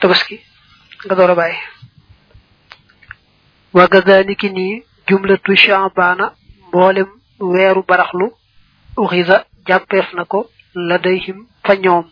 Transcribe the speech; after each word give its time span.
tabaski 0.00 0.36
nga 1.04 1.14
door 1.18 1.30
a 1.30 1.34
bàyyi 1.40 1.56
wa 3.76 3.84
kadhalika 3.92 4.46
nii 4.56 4.72
jumlatu 5.06 5.50
sha'bana 5.62 6.24
mboolem 6.68 7.08
weeru 7.52 7.82
baraxlu 7.88 8.26
uxiza 9.02 9.36
jàppeef 9.66 10.06
na 10.16 10.22
ko 10.32 10.40
la 10.88 10.96
dayhim 11.04 11.38
fa 11.64 11.72
ñoom 11.82 12.04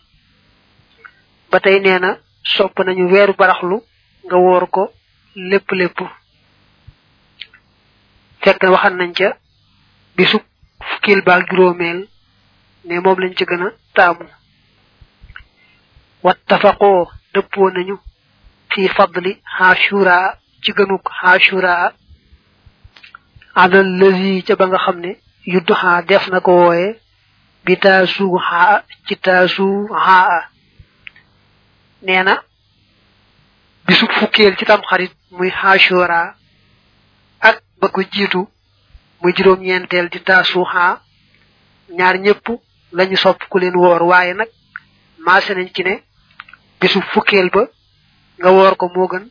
ba 1.51 1.57
tey 1.65 1.77
nee 1.85 1.99
na 2.05 2.11
sopp 2.55 2.77
nañu 2.87 3.05
weeru 3.13 3.33
baraxlu 3.41 3.77
nga 4.27 4.37
woor 4.45 4.65
ko 4.75 4.83
lépp 5.49 5.69
lépp 5.81 5.99
fekk 8.43 8.59
na 8.63 8.69
waxan 8.75 8.95
nañ 9.01 9.13
ca 9.19 9.29
bisub 10.17 10.43
fukkil 10.89 11.21
baal 11.27 11.43
juróomeel 11.49 11.99
ne 12.87 12.95
moom 13.03 13.19
lañ 13.23 13.33
ci 13.37 13.45
gën 13.49 13.63
a 13.67 13.71
taamu 13.97 14.27
wattafaqoo 16.25 17.09
dëppoo 17.39 17.69
nañu 17.75 17.97
fi 18.71 18.83
fadli 18.97 19.33
ashura 19.69 20.17
ci 20.63 20.71
gënuk 20.79 21.05
ashura 21.31 21.75
adal 23.63 23.89
lazi 24.01 24.35
ca 24.47 24.55
ba 24.59 24.65
nga 24.69 24.79
xam 24.85 24.99
ne 25.05 25.11
yudduha 25.53 25.93
def 26.09 26.25
na 26.33 26.39
ko 26.47 26.51
wooye 26.61 26.89
bi 27.65 27.75
taasu 27.85 28.25
haa 28.49 28.77
ci 29.07 29.15
taasu 29.25 29.67
haa 30.05 30.39
nee 32.07 32.23
na 32.29 32.35
bisub 33.87 34.11
ci 34.59 34.65
tam 34.71 34.81
xarit 34.89 35.13
muy 35.37 35.51
ashura 35.71 36.21
ak 37.49 37.57
ba 37.81 37.87
ko 37.95 38.01
jiitu 38.13 38.41
muy 39.21 39.33
juróom-ñeenteel 39.37 40.07
di 40.13 40.19
taasu 40.29 40.59
haa 40.73 40.95
ñaar 41.99 42.17
ñëpp 42.25 42.47
lañu 42.97 43.17
sopp 43.25 43.41
ku 43.51 43.57
leen 43.61 43.77
woor 43.83 44.03
waaye 44.11 44.33
nag 44.39 44.51
maase 45.27 45.53
nañ 45.57 45.69
ci 45.77 45.83
bisu 46.81 47.01
fukel 47.13 47.51
ba 47.51 47.67
nga 48.39 48.51
wor 48.55 48.73
ko 48.79 48.87
mo 48.95 49.05
gën 49.11 49.25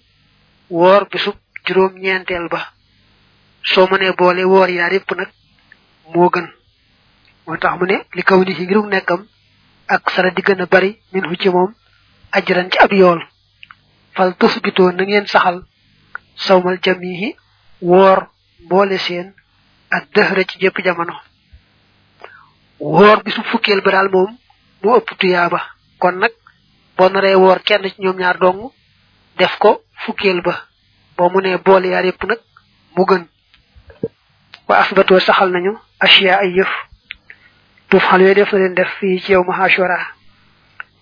wor 0.78 1.02
bisu 1.12 1.32
juroom 1.66 1.94
ñentel 2.06 2.46
ba 2.54 2.62
so 3.72 3.82
mané 3.90 4.08
boole 4.20 4.44
wor 4.52 4.70
yaar 4.78 4.92
yépp 4.96 5.10
nak 5.20 5.30
mo 6.14 6.26
gën 6.34 6.48
moo 7.46 7.58
tax 7.62 7.74
mu 7.80 7.86
ne 7.90 7.98
li 8.16 8.24
kaw 8.28 8.40
ni 8.44 8.54
ci 8.58 8.64
ngirug 8.66 8.88
nekkam 8.90 9.22
ak 9.96 10.04
sara 10.14 10.30
di 10.36 10.42
gëna 10.48 10.66
bari 10.74 10.92
min 11.12 11.28
hu 11.30 11.36
ci 11.42 11.48
mom 11.56 11.70
ajran 12.38 12.72
ci 12.72 12.78
ab 12.84 12.92
yool 13.00 13.22
fal 14.16 14.32
tusbitoo 14.40 14.92
na 14.92 15.04
ngeen 15.04 15.28
saxal 15.34 15.58
sawmal 16.46 16.78
jamihi 16.84 17.30
wor 17.92 18.18
mboole 18.64 18.98
seen 19.06 19.28
ak 19.96 20.04
dehr 20.14 20.38
ci 20.50 20.56
jep 20.62 20.76
jamono 20.86 21.16
wor 22.96 23.18
bisu 23.26 23.42
fukel 23.52 23.80
ba 23.86 23.92
dal 23.96 24.10
mom 24.16 24.30
bo 24.82 24.90
upp 25.00 25.10
tuyaaba 25.20 25.60
kon 26.02 26.16
nak 26.22 26.34
bo 26.98 27.06
naree 27.14 27.36
woor 27.44 27.60
kenn 27.68 27.84
ci 27.84 27.94
ñom 28.04 28.18
ñaar 28.22 28.38
dong 28.42 28.72
def 29.38 29.54
ko 29.62 29.84
fukel 30.04 30.42
ba 30.42 30.56
bo 31.18 31.30
mu 31.34 31.40
nee 31.42 31.58
bol 31.66 31.84
yaar 31.86 32.06
yépp 32.06 32.24
nak 32.26 32.40
mu 32.96 33.04
gën 33.10 33.24
wa 34.68 34.76
asbatoo 34.82 35.20
saxal 35.20 35.50
nañu 35.52 35.72
ashiya 36.06 36.40
ay 36.42 36.52
yef 36.58 36.70
tuuf 37.90 38.04
xal 38.10 38.22
yooyu 38.22 38.36
def 38.36 38.52
na 38.52 38.60
leen 38.60 38.74
def 38.76 38.90
fi 38.98 39.20
ci 39.20 39.32
yow 39.34 39.44
ma 39.44 39.54
hashura 39.58 39.98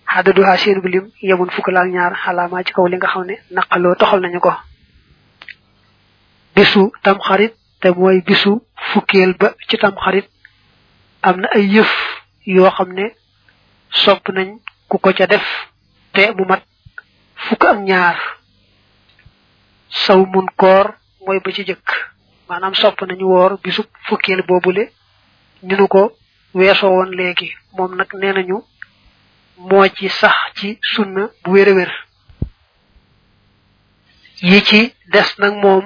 hadadu 0.06 0.42
bu 0.84 0.88
lim 0.90 1.12
yemun 1.22 1.50
fukal 1.50 1.78
ak 1.78 1.88
ñaar 1.88 2.14
xalaamaa 2.16 2.64
ci 2.66 2.74
kaw 2.74 2.86
li 2.88 2.98
nga 2.98 3.08
xam 3.08 3.24
ne 3.26 3.36
taxal 3.98 4.20
nañu 4.22 4.40
ko 4.40 4.52
bisu 6.56 6.92
tam 7.04 7.20
xarit 7.24 7.54
te 7.82 7.88
moy 7.96 8.22
bisu 8.22 8.62
fukel 8.92 9.34
ba 9.40 9.56
ci 9.70 9.78
tam 9.78 9.96
xarit 9.96 10.28
amna 11.24 11.48
ay 11.56 11.68
yef 11.72 11.92
yo 12.46 12.68
xam 12.72 12.92
ne 12.94 13.16
sopp 13.90 14.30
nañ 14.30 14.58
ku 14.90 14.98
ko 15.00 15.14
ca 15.16 15.26
def 15.28 15.46
te 16.16 16.26
bu 16.38 16.44
mat 16.50 16.62
fukk 17.46 17.64
ak 17.72 17.78
ñaar 17.90 18.18
saw 20.04 20.22
mun 20.32 20.48
koor 20.62 20.88
mooy 21.26 21.40
ba 21.44 21.50
ci 21.56 21.62
jëkk 21.70 21.88
maanaam 22.48 22.76
sopp 22.82 23.00
nañu 23.08 23.26
woor 23.34 23.52
bisub 23.64 23.88
fukkeel 24.08 24.42
boobule 24.50 24.84
ni 25.66 25.74
nu 25.80 25.86
ko 25.94 26.02
weesoo 26.58 26.92
woon 26.96 27.10
léegi 27.20 27.50
moom 27.76 27.92
nag 28.00 28.10
nee 28.22 28.34
nañu 28.38 28.58
moo 29.70 29.86
ci 29.98 30.06
sax 30.20 30.38
ci 30.60 30.68
sunna 30.92 31.24
bu 31.42 31.50
wér 31.56 31.70
a 31.82 31.86
yi 34.50 34.60
ci 34.70 34.82
des 35.14 35.30
nag 35.42 35.54
moom 35.64 35.86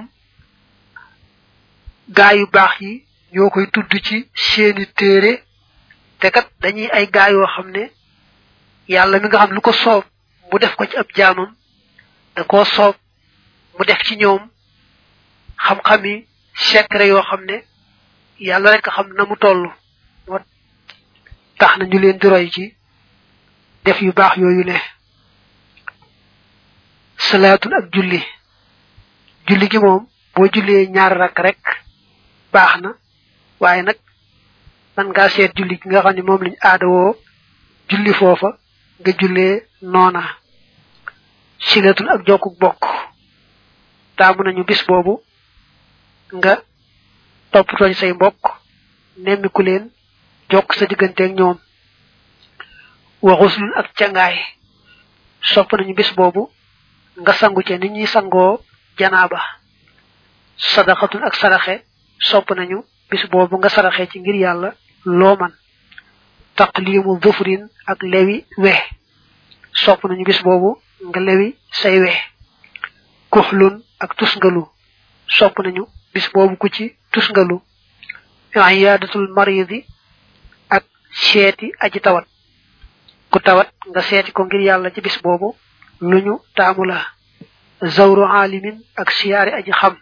gaa 2.18 2.34
yu 2.40 2.46
baax 2.56 2.74
yi 2.84 2.92
ñoo 3.34 3.50
koy 3.54 3.66
tudd 3.74 3.92
ci 4.08 4.18
seeni 4.52 4.86
téere 5.00 5.32
te 6.20 6.28
kat 6.36 6.48
dañuy 6.62 6.90
ay 6.98 7.06
gaa 7.16 7.30
yoo 7.34 7.48
xam 7.56 7.68
ne 7.76 7.84
yàlla 8.94 9.16
mi 9.20 9.28
nga 9.28 9.38
xam 9.40 9.52
lu 9.56 9.62
ko 9.62 9.74
soob 9.84 10.06
mu 10.50 10.58
def 10.60 10.76
ko 10.76 10.86
ci 10.86 10.98
ab 10.98 11.08
jaamam 11.16 11.52
da 12.36 12.44
ko 12.44 12.64
soob 12.66 12.96
mu 13.78 13.84
def 13.86 14.02
ci 14.04 14.16
ñoom 14.18 14.42
xam-xam 15.66 16.04
yi 16.10 16.28
secret 16.56 17.08
yoo 17.08 17.22
xam 17.22 17.42
ne 17.46 17.58
yàlla 18.40 18.72
rek 18.72 18.86
xam 18.96 19.08
na 19.18 19.24
mu 19.26 19.36
toll 19.38 19.62
moo 20.28 20.40
tax 21.60 21.74
na 21.78 21.86
ñu 21.86 22.00
leen 22.00 22.18
di 22.20 22.28
roy 22.28 22.50
ci 22.50 22.74
def 23.86 24.02
yu 24.02 24.12
baax 24.14 24.38
yooyu 24.38 24.64
ne 24.66 24.78
salaatul 27.18 27.74
ak 27.78 27.86
julli 27.94 28.20
julli 29.48 29.68
gi 29.72 29.80
moom 29.80 30.04
boo 30.34 30.48
jullee 30.54 30.88
ñaar 30.96 31.14
rak 31.22 31.40
rek 31.46 31.62
baax 32.54 32.72
na 32.82 32.90
waaye 33.60 33.82
nag 33.84 33.98
man 34.96 35.10
nga 35.10 35.30
seet 35.30 35.52
julli 35.58 35.76
gi 35.80 35.88
nga 35.90 36.02
xam 36.04 36.16
ne 36.16 36.22
moom 36.24 36.42
lañ 36.44 36.56
julli 37.90 38.14
foofa 38.14 38.50
nga 39.02 39.12
julle 39.20 39.46
silatun 41.60 42.08
ak 42.10 42.24
jokku 42.28 42.56
bok, 42.60 42.80
tamu 44.16 44.44
nañu 44.48 44.64
bis 44.64 44.82
bobu 44.88 45.20
nga 46.40 46.62
toñ 47.52 47.92
say 47.94 48.14
nemi 49.20 49.48
ku 49.52 49.62
len 49.62 49.92
jokk 50.50 50.72
sa 50.78 50.86
ak 50.88 51.22
ñoom 51.36 51.58
wa 53.22 53.34
xuslun 53.40 53.74
ak 53.76 53.92
cangaay 53.98 54.36
sopp 55.52 55.72
nañu 55.76 55.94
bis 55.96 56.12
bobu 56.16 56.48
nga 57.20 57.34
sangu 57.36 57.62
ci 57.64 57.74
nit 57.76 57.92
ñi 57.92 58.08
sango 58.08 58.62
janaba 59.00 59.40
sadaqatun 60.58 61.24
ak 61.28 61.36
saraxé 61.36 61.84
sopp 62.20 62.50
nañu 62.56 62.84
bis 63.12 63.24
bobu 63.32 63.56
nga 63.60 63.70
saraxé 63.72 64.08
ci 64.12 64.20
ngir 64.20 64.36
yalla 64.36 64.70
lo 65.08 65.36
man 65.40 65.52
taqlimu 66.56 67.20
dhufrin 67.24 67.64
ak 67.88 68.00
lewi 68.04 68.44
weh, 68.60 68.80
sopp 69.72 70.04
nañu 70.08 70.24
bis 70.28 70.42
bobu 70.44 70.76
nga 71.08 71.20
lewi 71.26 71.48
say 71.80 71.96
we 72.04 72.12
kuxlun 73.34 73.76
ak 74.04 74.12
tusngalu 74.18 74.64
sopp 75.38 75.58
nañu 75.64 75.84
bis 76.14 76.28
boobu 76.34 76.56
ku 76.62 76.68
ci 76.76 76.84
tusngalu 77.14 77.58
iyaadatul 78.56 79.28
maridi 79.36 79.80
ak 80.76 80.84
seeti 81.24 81.68
aji 81.84 82.00
tawat 82.04 82.26
ku 83.32 83.40
tawat 83.40 83.70
nga 83.92 84.02
seeti 84.08 84.32
ko 84.32 84.44
ngir 84.46 84.62
yàlla 84.68 84.92
ci 84.94 85.00
bis 85.02 85.18
boobu 85.24 85.56
lu 86.02 86.18
taamula 86.56 87.00
taamu 87.96 88.16
la 88.16 88.48
ak 89.02 89.10
siyaari 89.18 89.52
aji 89.54 89.72
xam 89.80 89.96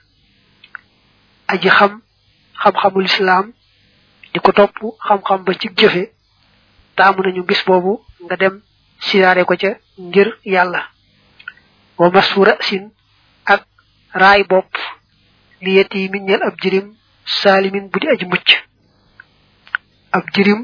aji 1.53 1.69
xam 1.77 1.93
xam-xamul 2.61 3.05
islaam 3.11 3.45
di 4.33 4.39
ko 4.39 4.49
topp 4.51 4.73
xam-xam 5.07 5.43
ba 5.45 5.51
ci 5.61 5.67
jëfe 5.77 6.03
taamu 6.97 7.21
nañu 7.21 7.43
bis 7.45 7.61
boobu 7.67 7.93
nga 8.25 8.35
dem 8.41 8.61
siyaare 9.05 9.41
ko 9.47 9.53
ca 9.61 9.71
ngir 10.07 10.29
yàlla 10.53 10.81
wa 11.99 12.07
masura 12.15 12.53
sin 12.67 12.83
ak 13.53 13.61
raay 14.21 14.41
bopp 14.49 14.71
li 15.63 15.71
yi 15.77 16.05
min 16.11 16.23
ñel 16.27 16.41
ab 16.47 16.55
jirim 16.61 16.87
saalimin 17.37 17.85
bu 17.91 17.97
di 18.01 18.07
aji 18.13 18.25
mucc 18.31 18.47
ab 20.17 20.23
jirim 20.33 20.59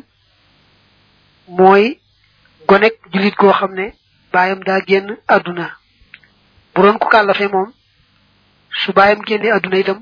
mooy 1.58 1.86
gonek 2.70 2.96
jullit 3.12 3.36
goo 3.40 3.54
xam 3.60 3.72
ne 3.80 3.86
baayam 4.34 4.60
daa 4.68 4.80
génn 4.88 5.08
àdduna 5.36 5.66
bu 6.74 6.82
doon 6.84 6.98
ku 7.02 7.08
kàllafe 7.14 7.46
moom 7.54 7.70
su 8.80 8.90
baayam 8.98 9.22
génne 9.28 9.50
àdduna 9.58 9.78
itam 9.82 10.00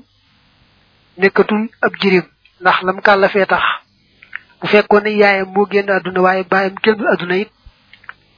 nekkatul 1.20 1.62
ab 1.86 1.92
jirim 2.00 2.26
ndax 2.60 2.78
lam 2.86 2.98
kàllafee 3.06 3.46
tax 3.52 3.64
bu 4.60 4.66
fekkoon 4.72 5.04
ne 5.04 5.10
yaayam 5.22 5.48
moo 5.54 5.66
génn 5.72 5.94
àdduna 5.96 6.20
waaye 6.26 6.42
baayam 6.52 6.74
génnul 6.84 7.12
àdduna 7.14 7.36
it 7.44 7.50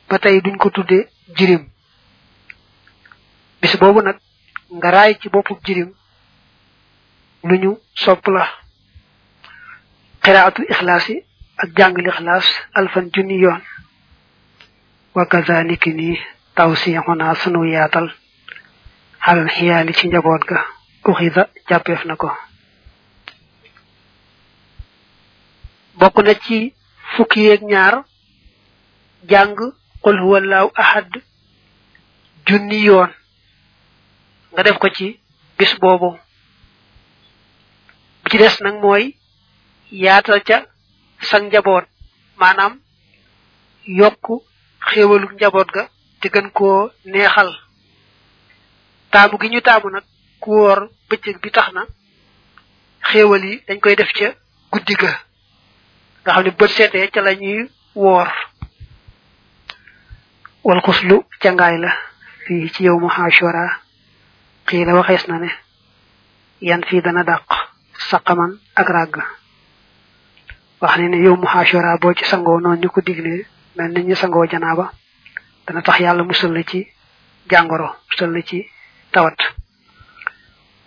ba 0.09 0.19
duñ 0.19 0.57
ko 0.61 0.69
tuddé 0.71 1.09
jirim 1.37 1.65
bis 3.61 3.75
bobu 3.81 4.01
nak 4.03 4.17
nga 4.77 4.91
ray 4.95 5.13
ci 5.21 5.27
boppub 5.33 5.59
jirim 5.65 5.91
luñu 7.49 7.71
ñu 7.71 7.79
sopp 8.03 8.25
la 8.37 8.43
qiraatu 10.23 10.61
ikhlas 10.73 11.05
yi 11.11 11.17
ak 11.63 11.69
jàng 11.77 11.97
ikhlas 12.11 12.45
alfan 12.79 13.07
junni 13.15 13.37
yon 13.45 13.61
wa 15.17 15.25
kadhalik 15.33 15.85
ni 15.99 16.09
tawsiihuna 16.57 17.27
sunu 17.41 17.61
yatal 17.75 18.07
al 19.31 19.41
hiyal 19.57 19.89
ci 19.97 20.05
njabot 20.09 20.43
ga 20.51 20.61
uxida 21.09 21.43
jàppeef 21.69 22.03
na 22.09 22.15
ko 22.21 22.29
bokk 25.99 26.17
na 26.25 26.35
ci 26.45 26.59
fukki 27.15 27.43
ak 27.55 27.61
ñaar 27.73 27.95
jang 29.33 29.57
qul 30.05 30.21
huwa 30.21 30.39
allahu 30.39 30.71
ahad 30.85 31.09
junni 32.47 32.79
yoon 32.87 33.11
nga 34.53 34.63
def 34.67 34.77
ko 34.79 34.89
ci 34.97 35.07
bis 35.59 35.73
bobo, 35.81 36.11
bi 38.23 38.29
ci 38.31 38.37
dess 38.39 38.61
nak 38.61 38.75
moy 38.85 39.17
yaatal 40.05 40.41
ca 40.49 40.59
sang 41.29 41.49
jabot 41.53 41.85
manam 42.41 42.73
yokku 43.99 44.37
xéewalu 44.89 45.27
njaboot 45.35 45.69
ga 45.75 45.85
te 46.21 46.27
gën 46.35 46.49
ko 46.59 46.69
neexal 47.13 47.51
tabu 49.13 49.37
gi 49.41 49.49
ñu 49.53 49.61
tabu 49.69 49.87
nak 49.91 50.05
ku 50.43 50.51
wor 50.61 50.79
bëccëg 51.09 51.37
bi 51.43 51.51
taxna 51.57 51.83
xewali 53.09 53.51
dañ 53.67 53.79
koy 53.83 53.97
def 53.97 54.13
ca 54.19 54.27
guddiga 54.73 55.13
nga 56.23 56.31
xamni 56.35 56.51
ne 56.61 56.67
sété 56.77 57.01
ca 57.15 57.21
lañuy 57.27 57.61
wor 58.03 58.29
wal 60.65 60.81
xuslu 60.83 61.27
cangaay 61.45 61.77
la 61.79 61.91
fii 62.45 62.73
ci 62.73 62.85
yow 62.89 62.97
mu 62.99 63.09
xaashora 63.09 63.65
kii 64.67 64.85
la 64.89 64.95
waxees 64.97 65.25
na 65.29 65.37
ne 65.39 65.51
yan 66.65 66.81
fii 66.89 67.03
dana 67.05 67.21
dàq 67.23 67.45
saqaman 68.09 68.53
ak 68.75 68.89
ràgg 68.89 69.21
wax 70.81 70.95
na 70.97 71.09
ne 71.13 71.17
yow 71.21 71.37
mu 71.37 71.45
xaashora 71.47 71.99
boo 72.01 72.15
ci 72.17 72.25
sangoo 72.25 72.57
noonu 72.61 72.81
ñu 72.83 72.89
ko 72.89 73.01
digle 73.05 73.45
mel 73.77 73.93
ni 73.93 74.05
ñu 74.09 74.15
sangoo 74.17 74.47
janaaba 74.49 74.93
dana 75.69 75.83
tax 75.85 75.99
yàlla 76.01 76.23
mu 76.25 76.33
la 76.55 76.63
ci 76.65 76.87
jàngoro 77.51 77.97
musal 78.09 78.33
la 78.33 78.41
ci 78.43 78.65
tawat 79.13 79.37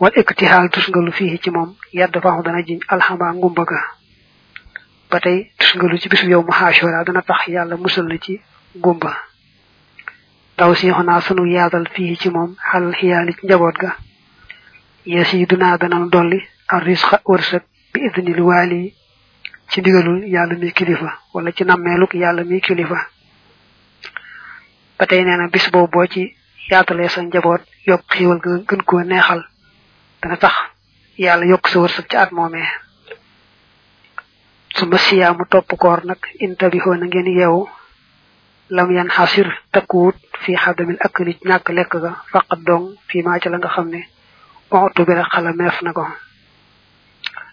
wal 0.02 0.14
iktihal 0.18 0.70
tusngalu 0.74 1.12
fii 1.14 1.38
ci 1.40 1.50
moom 1.54 1.76
yadda 1.94 2.20
faxu 2.22 2.42
dana 2.44 2.64
jiñ 2.66 2.80
alxamaa 2.90 3.34
ngumbaga 3.34 3.80
ba 5.12 5.20
tey 5.22 5.52
lu 5.78 5.98
ci 6.02 6.10
bisu 6.10 6.26
yow 6.28 6.42
mu 6.42 6.52
xaashora 6.52 7.04
dana 7.06 7.22
tax 7.22 7.46
yàlla 7.48 7.76
mu 7.78 7.86
la 8.10 8.18
ci 8.18 8.42
gumba 8.76 9.27
tawsihuna 10.58 11.22
sunu 11.22 11.46
yaatal 11.54 11.86
fii 11.94 12.16
ci 12.22 12.30
moom 12.34 12.52
xal 12.70 12.86
xiyaali 13.00 13.32
ci 13.38 13.46
njaboot 13.46 13.76
ga 13.82 13.92
yesiduna 15.06 15.68
ya 15.72 15.78
danan 15.82 16.06
dolli 16.14 16.40
arrisqa 16.76 17.18
wërsëg 17.30 17.62
bi 17.94 18.00
idni 18.08 18.42
waali 18.50 18.82
ci 19.72 19.78
digalul 19.86 20.22
yàlla 20.34 20.56
mi 20.62 20.70
kilifa 20.78 21.10
wala 21.34 21.50
ci 21.56 21.64
nammeeluk 21.64 22.12
yàlla 22.22 22.44
mi 22.50 22.58
kilifa 22.66 22.98
ba 25.00 25.04
tey 25.10 25.22
nee 25.24 25.38
na 25.38 25.48
bis 25.54 25.70
boobu 25.74 25.92
boo 25.94 26.08
ci 26.14 26.34
yaatalee 26.72 27.10
sa 27.14 27.22
njaboot 27.22 27.62
yokk 27.88 28.06
xiiwal 28.16 28.40
ga 28.44 28.50
gën 28.70 28.82
koo 28.88 29.02
neexal 29.06 29.44
dana 30.22 30.38
tax 30.42 30.56
yàlla 31.20 31.46
yokk 31.46 31.68
sa 31.70 31.80
wërsëg 31.80 32.06
ci 32.10 32.18
at 32.18 32.32
moomee 32.34 32.68
su 34.76 34.86
ma 34.90 34.98
siyaamu 34.98 35.46
topp 35.54 35.70
koor 35.78 36.02
nag 36.06 36.18
intabihoo 36.40 36.96
na 36.98 37.06
ngeen 37.06 37.28
yeewu 37.38 37.70
lam 38.70 38.92
yanhasir 38.92 39.48
takut 39.72 40.16
fi 40.46 40.52
hadam 40.56 40.90
al 40.92 40.98
akli 41.08 41.34
ñak 41.50 41.66
lek 41.76 41.92
ga 42.04 42.12
faqat 42.32 42.60
dong 42.68 42.86
fi 43.08 43.22
ma 43.24 43.40
ci 43.42 43.50
la 43.50 43.58
nga 43.58 43.70
xamne 43.76 44.02
ontu 44.72 45.02
bi 45.08 45.14
la 45.16 45.24
xala 45.34 45.54
mef 45.54 45.78
nako 45.82 46.06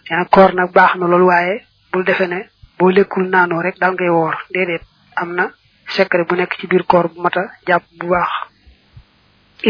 ya 0.09 0.19
koor 0.33 0.51
nak 0.57 0.71
bax 0.75 0.91
na 0.99 1.07
lol 1.07 1.21
waye 1.31 1.55
bul 1.91 2.03
defé 2.03 2.25
ne 2.27 2.39
bo 2.77 2.89
lekul 2.95 3.25
nano 3.33 3.61
rek 3.61 3.79
dal 3.79 3.93
ngay 3.95 4.09
wor 4.09 4.35
dedet 4.53 4.83
amna 5.21 5.45
secret 5.87 6.27
bu 6.27 6.35
nek 6.35 6.51
ci 6.59 6.67
bir 6.67 6.83
koor 6.85 7.05
bu 7.09 7.21
mata 7.21 7.41
japp 7.67 7.83
bu 7.99 8.07
bax 8.11 8.31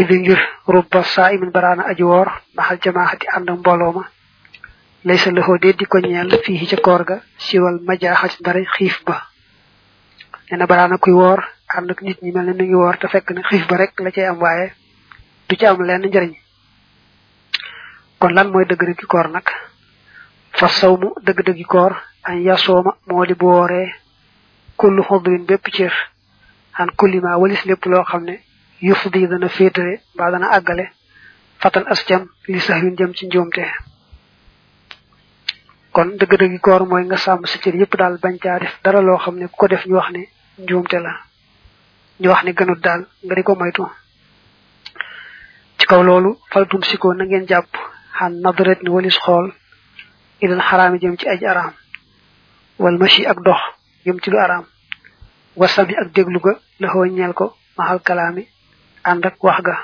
idin 0.00 0.20
ngir 0.22 0.40
rubba 0.66 1.00
sa'imin 1.02 1.50
barana 1.54 1.82
aji 1.90 2.02
wor 2.02 2.28
mahal 2.56 2.78
jamaati 2.82 3.26
and 3.36 3.48
mboloma 3.50 4.02
laysa 5.06 5.30
lahu 5.30 5.54
dedi 5.62 5.84
ko 5.86 5.98
ñeel 6.02 6.34
fi 6.44 6.66
ci 6.70 6.76
koor 6.86 7.02
ga 7.08 7.16
siwal 7.38 7.78
majahat 7.86 8.32
dara 8.42 8.60
xif 8.74 8.96
ba 9.06 9.14
nee 10.50 10.58
na 10.62 10.66
baraana 10.70 10.96
kuy 11.02 11.12
woor 11.20 11.40
ànd 11.76 11.90
nit 12.06 12.18
ñi 12.22 12.30
mel 12.34 12.46
ne 12.46 12.52
mi 12.58 12.64
ngi 12.66 12.74
woor 12.80 12.96
te 13.00 13.08
fekk 13.14 13.26
ne 13.32 13.42
xiif 13.48 13.66
ba 13.68 13.76
rek 13.76 13.92
la 14.00 14.10
cay 14.12 14.26
am 14.26 14.38
waaye 14.40 14.72
du 15.48 15.56
ci 15.58 15.66
am 15.66 15.78
lenn 15.88 16.04
njëriñ 16.06 16.32
kon 18.20 18.32
lan 18.34 18.48
mooy 18.52 18.64
dëgg-dëggi 18.64 19.06
koor 19.12 19.28
nag 19.28 19.46
fa 20.58 20.68
saw 20.68 20.94
mu 20.96 21.08
moo 23.08 23.24
di 23.26 23.34
bu 23.34 23.46
wooree 23.46 23.88
kullu 24.78 25.02
xudrin 25.08 25.44
bépp 25.48 25.66
cër 25.76 25.92
an 26.80 26.88
kullima 26.98 27.36
walis 27.40 27.64
lépp 27.66 27.84
loo 27.86 28.04
xam 28.04 28.22
ne 28.24 28.40
yuf 28.80 29.02
di 29.12 29.26
dana 29.28 29.48
féetale 29.48 30.00
mbaa 30.14 30.30
dana 30.30 30.48
àggale 30.56 30.92
fatal 31.58 31.84
as 31.88 32.00
cam 32.04 32.22
li 32.46 32.60
saxrin 32.60 32.96
jëm 32.98 33.12
ci 33.16 33.26
njuumte 33.26 33.64
kon 35.92 36.08
dëgg-dëggi 36.18 36.60
koor 36.60 36.82
mooy 36.86 37.04
nga 37.04 37.16
sàmm 37.16 37.46
sa 37.46 37.58
cër 37.58 37.74
yépp 37.80 37.92
daal 37.98 38.16
bañ 38.22 38.36
caa 38.42 38.58
def 38.58 38.74
dara 38.84 39.00
loo 39.00 39.18
xam 39.24 39.36
ne 39.38 39.46
ku 39.48 39.56
ko 39.60 39.68
def 39.68 39.84
ñu 39.86 39.96
wax 39.96 40.10
ne 40.12 40.22
njuumte 40.64 40.94
la 41.04 41.12
ñu 42.20 42.28
wax 42.32 42.42
ni 42.44 42.52
gënut 42.58 42.80
dal 42.86 43.00
nga 43.24 43.34
ko 43.46 43.52
moytu 43.60 43.84
ci 45.78 45.84
kaw 45.90 46.00
loolu 46.06 46.30
faltum 46.52 46.82
siko 46.88 47.08
na 47.14 47.22
ngeen 47.24 47.46
japp 47.50 47.70
han 48.18 48.32
nadrat 48.42 48.80
ni 48.82 48.88
walis 48.94 49.18
xool 49.24 49.46
ilal 50.44 50.62
haram 50.68 50.94
jëm 51.02 51.14
ci 51.20 51.24
aj 51.32 51.40
aram 51.50 51.72
wal 52.82 52.96
mashi 53.00 53.22
ak 53.30 53.38
dox 53.46 53.60
jëm 54.04 54.18
ci 54.22 54.28
lu 54.32 54.38
araam 54.44 54.64
wasami 55.60 55.94
ak 56.02 56.08
deglu 56.14 56.40
ga 56.44 56.52
la 56.80 56.88
ho 56.92 56.98
ñal 57.18 57.32
ko 57.38 57.46
mahal 57.78 57.98
kalaami 58.06 58.42
andak 59.10 59.34
ak 59.36 59.42
wax 59.46 59.58
ga 59.66 59.76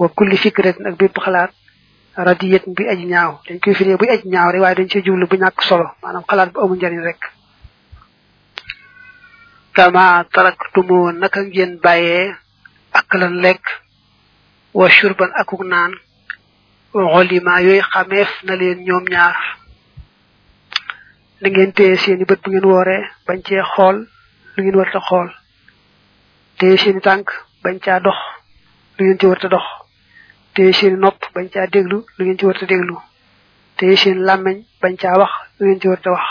wa 0.00 0.08
kulli 0.16 0.36
fikrat 0.44 0.76
ak 0.88 0.94
bépp 0.98 1.16
xalaat 1.24 1.52
radiyat 2.16 2.64
bi 2.76 2.82
aji 2.92 3.04
ñaaw 3.12 3.30
dañ 3.46 3.56
koy 3.62 3.74
firé 3.76 3.96
bu 4.00 4.04
aji 4.08 4.28
ñaaw 4.32 4.48
rek 4.52 4.76
dañ 4.78 4.88
ci 4.90 4.98
jublu 5.04 5.26
bu 5.28 5.36
ñak 5.36 5.56
solo 5.60 5.86
manam 6.02 6.22
xalaat 6.28 6.48
bu 6.52 6.58
amu 6.60 6.74
rek 7.08 7.20
kama 9.76 10.06
taraktumu 10.34 11.00
naka 11.20 11.40
ngeen 11.48 11.72
baye 11.84 12.18
ak 12.98 13.08
lan 13.20 13.34
lek 13.44 13.62
wa 14.78 14.86
shurban 14.96 15.30
akuk 15.40 15.62
naan 15.72 15.92
ulima 16.94 17.52
yoy 17.66 17.80
xamef 17.90 18.28
na 18.46 18.52
len 18.60 18.78
ñom 18.86 19.04
ñaar 19.14 19.36
da 21.40 21.46
ngeen 21.50 21.72
téye 21.76 21.94
seeni 22.02 22.24
bët 22.28 22.40
bu 22.42 22.48
ngeen 22.50 22.70
woré 22.72 22.98
bañ 23.26 23.38
ci 23.46 23.54
xol 23.74 23.96
lu 24.54 24.58
ngeen 24.62 24.78
warta 24.80 25.00
xol 25.08 25.28
téye 26.58 26.74
seeni 26.82 27.00
tank 27.06 27.26
bañ 27.62 27.76
ca 27.84 27.94
dox 28.06 28.18
lu 28.96 29.00
ngeen 29.04 29.18
ci 29.20 29.26
warta 29.30 29.48
dox 29.54 29.66
seeni 30.78 30.96
nopp 31.02 31.18
bañ 31.34 31.46
ca 31.52 31.70
deglu 31.74 31.98
lu 32.16 32.20
ngeen 32.24 32.38
ci 32.40 32.44
warta 32.48 32.64
deglu 32.72 32.96
téye 33.76 33.94
seen 34.02 34.18
lamagne 34.28 34.62
bañ 34.82 34.94
ca 35.00 35.18
wax 35.20 35.32
lu 35.58 35.62
ngeen 35.66 35.80
ci 35.82 35.86
warta 35.92 36.08
wax 36.16 36.26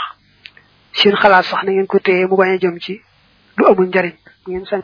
seen 0.99 1.15
xalaat 1.21 1.45
sax 1.49 1.61
na 1.63 1.71
ngeen 1.71 1.87
ko 1.91 1.97
mu 2.29 2.35
baña 2.41 2.57
jëm 2.63 2.77
ci 2.85 2.93
du 3.57 3.63
amul 3.69 3.87
njariñ 3.91 4.15
bu 4.43 4.47
ngeen 4.51 4.65
sañ 4.71 4.81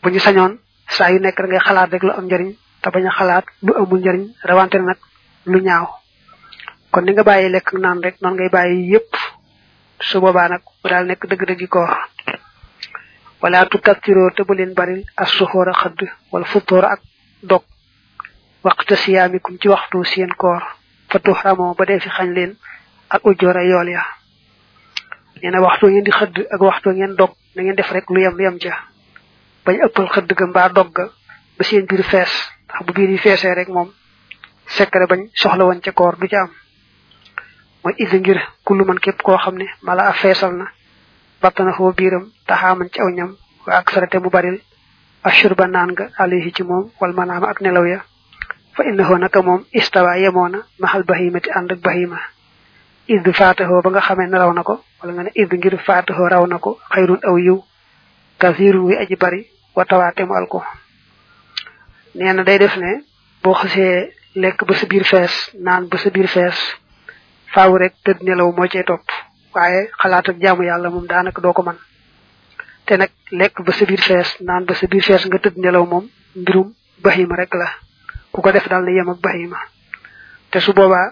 bu 0.00 0.08
ñu 0.12 0.20
sañoon 0.26 0.52
saa 0.94 1.10
yu 1.12 1.18
nekk 1.20 1.38
ngay 1.46 1.60
xalaat 1.66 1.90
rek 1.92 2.02
lu 2.06 2.12
am 2.18 2.24
njariñ 2.28 2.50
te 2.80 2.88
bañ 2.94 3.04
a 3.08 3.12
xalaat 3.18 3.44
du 3.66 3.72
amul 3.80 4.00
njariñ 4.02 4.24
rawante 4.48 4.76
nag 4.78 4.98
lu 5.52 5.58
ñaaw 5.66 5.86
kon 6.92 7.02
ni 7.04 7.10
nga 7.12 7.22
bàyyi 7.28 7.48
lekk 7.54 7.68
naan 7.82 8.02
rek 8.06 8.16
noonu 8.22 8.34
ngay 8.36 8.50
bàyyi 8.56 8.76
yépp 8.92 9.10
su 10.08 10.16
boobaa 10.22 10.48
nag 10.52 10.62
bu 10.82 10.86
daal 10.90 11.04
nekk 11.06 11.22
dëgg-dëggi 11.30 11.66
koor 11.74 11.92
wala 13.42 13.66
tu 13.70 13.76
taktiro 13.86 14.24
te 14.36 14.40
bu 14.46 14.52
leen 14.58 14.72
baril 14.78 15.02
as 15.22 15.30
suhura 15.36 15.72
a 15.72 15.78
xëdd 15.80 16.00
wala 16.32 16.46
futoor 16.52 16.84
ak 16.94 17.00
dog 17.50 17.64
waqta 18.66 18.94
siyamikum 19.02 19.54
ci 19.60 19.66
waxtu 19.74 19.98
seen 20.12 20.32
koor 20.42 20.62
fa 21.10 21.16
tuxramoo 21.24 21.74
ba 21.78 21.84
dee 21.88 22.00
fi 22.04 22.08
xañ 22.16 22.28
leen 22.36 22.52
ak 23.14 23.22
ujjoora 23.28 23.62
yool 23.70 23.88
ya 23.96 24.02
nee 25.42 25.50
na 25.50 25.60
waxtu 25.66 25.86
ngeen 25.86 26.04
di 26.06 26.10
xëdd 26.18 26.36
ak 26.54 26.60
waxtu 26.62 26.88
ngeen 26.90 27.14
dog 27.18 27.32
na 27.54 27.60
ngeen 27.62 27.76
def 27.78 27.90
rek 27.92 28.06
lu 28.10 28.20
yem 28.20 28.36
lu 28.36 28.42
yem 28.46 28.58
ca 28.62 28.74
bañ 29.64 29.76
ëppal 29.86 30.08
xëdd 30.14 30.30
ga 30.38 30.46
mbaa 30.50 30.68
dog 30.68 30.88
ga 30.96 31.04
ba 31.56 31.62
seen 31.68 31.84
biir 31.90 32.02
fees 32.10 32.32
bu 32.86 32.90
biir 32.92 33.10
yi 33.10 33.18
feesee 33.18 33.54
rek 33.54 33.68
moom 33.68 33.88
sekkare 34.76 35.06
bañ 35.10 35.20
soxla 35.40 35.64
woon 35.64 35.80
ca 35.80 35.92
koor 35.92 36.14
du 36.20 36.28
ca 36.28 36.40
am 36.46 36.50
mooy 37.82 37.94
idda 38.02 38.16
ngir 38.18 38.38
kullu 38.64 38.84
man 38.84 38.98
képp 39.04 39.22
koo 39.22 39.36
xam 39.38 39.54
ne 39.58 39.66
mala 39.86 40.02
a 40.02 40.12
feesal 40.12 40.52
na 40.56 40.66
battana 41.42 41.72
foo 41.72 41.92
biiram 41.92 42.24
taxaaman 42.46 42.88
ca 42.92 43.02
aw 43.02 43.10
ñam 43.16 43.30
waa 43.66 43.76
ak 43.78 43.90
sarate 43.90 44.18
mu 44.22 44.30
baril 44.30 44.58
ashurba 45.28 45.66
naan 45.66 45.90
ga 45.98 46.06
alayhi 46.22 46.52
ci 46.56 46.62
moom 46.62 46.84
wal 47.00 47.12
manaama 47.12 47.46
ak 47.50 47.60
nelaw 47.60 47.86
ya 47.86 47.98
fa 48.76 48.82
innahu 48.88 49.14
naka 49.18 49.42
moom 49.42 49.60
istawa 49.72 50.18
yemoona 50.18 50.58
maxal 50.82 51.02
bahimati 51.08 51.50
ànd 51.58 51.72
ak 51.72 51.80
bahima 51.86 52.18
id 53.14 53.24
faatahoo 53.40 53.82
ba 53.84 53.88
nga 53.90 54.02
xamee 54.08 54.28
nelaw 54.30 54.52
na 54.54 54.62
ko 54.62 54.74
wala 55.02 55.10
nga 55.14 55.22
ne 55.24 55.30
id 55.34 55.50
ngir 55.58 55.74
fatiha 55.86 56.24
raw 56.28 56.44
na 56.46 56.58
ko 56.58 56.70
khairun 56.92 57.22
aw 57.28 57.34
yu 57.38 57.56
kasirun 58.42 58.86
wi 58.90 58.94
aji 59.02 59.16
bari 59.22 59.40
wa 59.76 59.84
tawatem 59.90 60.30
al 60.34 60.46
ko 60.52 60.58
neena 62.18 62.42
day 62.46 62.58
def 62.58 62.74
ne 62.76 62.90
bo 63.42 63.52
xese 63.60 63.86
lek 64.42 64.58
ba 64.68 64.74
sa 64.74 64.86
bir 64.90 65.04
fess 65.10 65.34
nan 65.66 65.86
ba 65.90 65.96
sa 66.02 66.10
bir 66.14 66.26
fess 66.34 66.58
faaw 67.54 67.70
rek 67.82 67.94
te 68.04 68.10
nelaw 68.26 68.48
mo 68.56 68.62
cey 68.72 68.82
top 68.88 69.02
waye 69.54 69.80
xalaat 70.02 70.28
ak 70.30 70.36
jaamu 70.42 70.62
yalla 70.68 70.88
mom 70.90 71.06
danaka 71.10 71.40
doko 71.44 71.62
man 71.62 71.78
te 72.86 72.92
nak 72.98 73.10
lek 73.40 73.54
ba 73.66 73.72
sa 73.78 73.84
bir 73.90 74.02
fess 74.08 74.34
nan 74.48 74.64
ba 74.68 74.74
sa 74.74 74.86
bir 74.90 75.02
fess 75.08 75.22
nga 75.26 75.38
te 75.42 75.48
nelaw 75.62 75.84
mom 75.92 76.06
mbirum 76.40 76.68
bahima 77.04 77.34
rek 77.38 77.54
la 77.60 77.68
kuko 78.34 78.50
def 78.52 78.66
dal 78.68 78.82
na 78.84 78.90
yam 78.96 79.10
ak 79.14 79.20
bahima 79.26 79.58
te 80.50 80.58
su 80.60 80.72
boba 80.78 81.02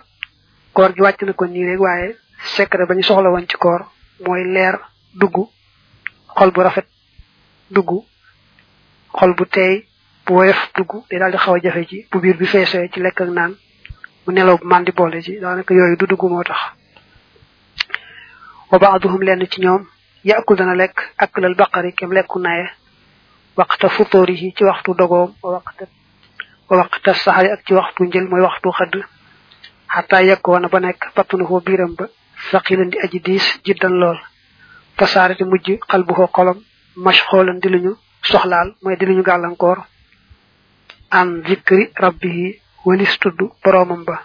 kor 0.75 0.91
ju 0.95 1.03
wàcc 1.07 1.23
na 1.25 1.33
ko 1.39 1.45
ni 1.47 1.63
rek 1.71 1.81
waye 1.87 2.09
secret 2.57 2.87
ba 2.89 2.95
ñu 2.97 3.03
soxla 3.09 3.31
woon 3.33 3.47
ci 3.51 3.57
koor 3.63 3.81
mooy 4.25 4.43
leer 4.55 4.75
dugg 5.21 5.37
xol 6.37 6.51
bu 6.55 6.61
rafet 6.67 6.87
dugg 7.75 7.91
xol 9.19 9.33
bu 9.39 9.45
teey 9.55 9.75
bu 10.25 10.31
woyof 10.37 10.61
dugg 10.77 10.93
day 11.09 11.19
daal 11.21 11.33
di 11.35 11.39
xaw 11.45 11.55
a 11.57 11.61
jafe 11.65 11.83
ji 11.91 11.99
bu 12.11 12.17
biir 12.23 12.37
bi 12.41 12.47
feesee 12.53 12.91
ci 12.93 12.99
lekk 13.05 13.19
ak 13.23 13.29
naan 13.37 13.53
mu 14.25 14.31
nelaw 14.33 14.57
bu 14.61 14.65
man 14.71 14.85
di 14.87 14.93
boole 14.97 15.21
ci 15.25 15.33
daanaka 15.43 15.71
yooyu 15.79 15.97
du 16.01 16.07
dugg 16.11 16.23
moo 16.31 16.43
tax 16.51 16.61
wa 18.71 18.77
baaduhum 18.83 19.23
lenn 19.27 19.47
ci 19.53 19.59
ñoom 19.65 19.83
yàkkul 20.31 20.59
na 20.59 20.75
lekk 20.81 20.97
aklal 21.25 21.55
baqari 21.61 21.93
kem 21.99 22.13
lekku 22.17 22.39
naye 22.39 22.67
waxta 23.59 23.89
futóorihi 23.89 24.49
ci 24.57 24.63
waxtu 24.65 24.91
dogoom 24.95 25.31
wa 25.43 25.51
waxta 25.57 25.85
wa 26.69 26.77
waxta 26.81 27.11
saxari 27.15 27.49
ak 27.53 27.61
ci 27.67 27.73
waxtu 27.75 28.03
njël 28.07 28.27
mooy 28.29 28.43
waxtu 28.49 28.69
xëdd 28.79 28.95
xataa 29.93 30.23
yekk 30.29 30.45
woon 30.49 30.67
ba 30.73 30.79
nekk 30.81 31.03
battuna 31.17 31.45
koo 31.45 31.61
biiram 31.67 31.95
ba 31.99 32.07
saqilan 32.51 32.89
di 32.93 32.97
aji 33.05 33.19
dis 33.27 33.45
jiddan 33.67 33.95
lol 34.01 34.19
tasaare 34.99 35.35
di 35.39 35.45
mujj 35.51 35.67
ko 36.19 36.25
kolam 36.37 36.59
mashxoolan 37.07 37.59
di 37.63 37.69
luñu 37.75 37.93
soxlaal 38.31 38.69
moy 38.83 38.97
di 38.99 39.05
luñu 39.09 39.23
galankor 39.31 39.79
an 41.19 41.29
zikri 41.49 41.83
rabbihi 42.05 42.47
walistud 42.87 43.35
boromam 43.65 44.03
ba 44.09 44.17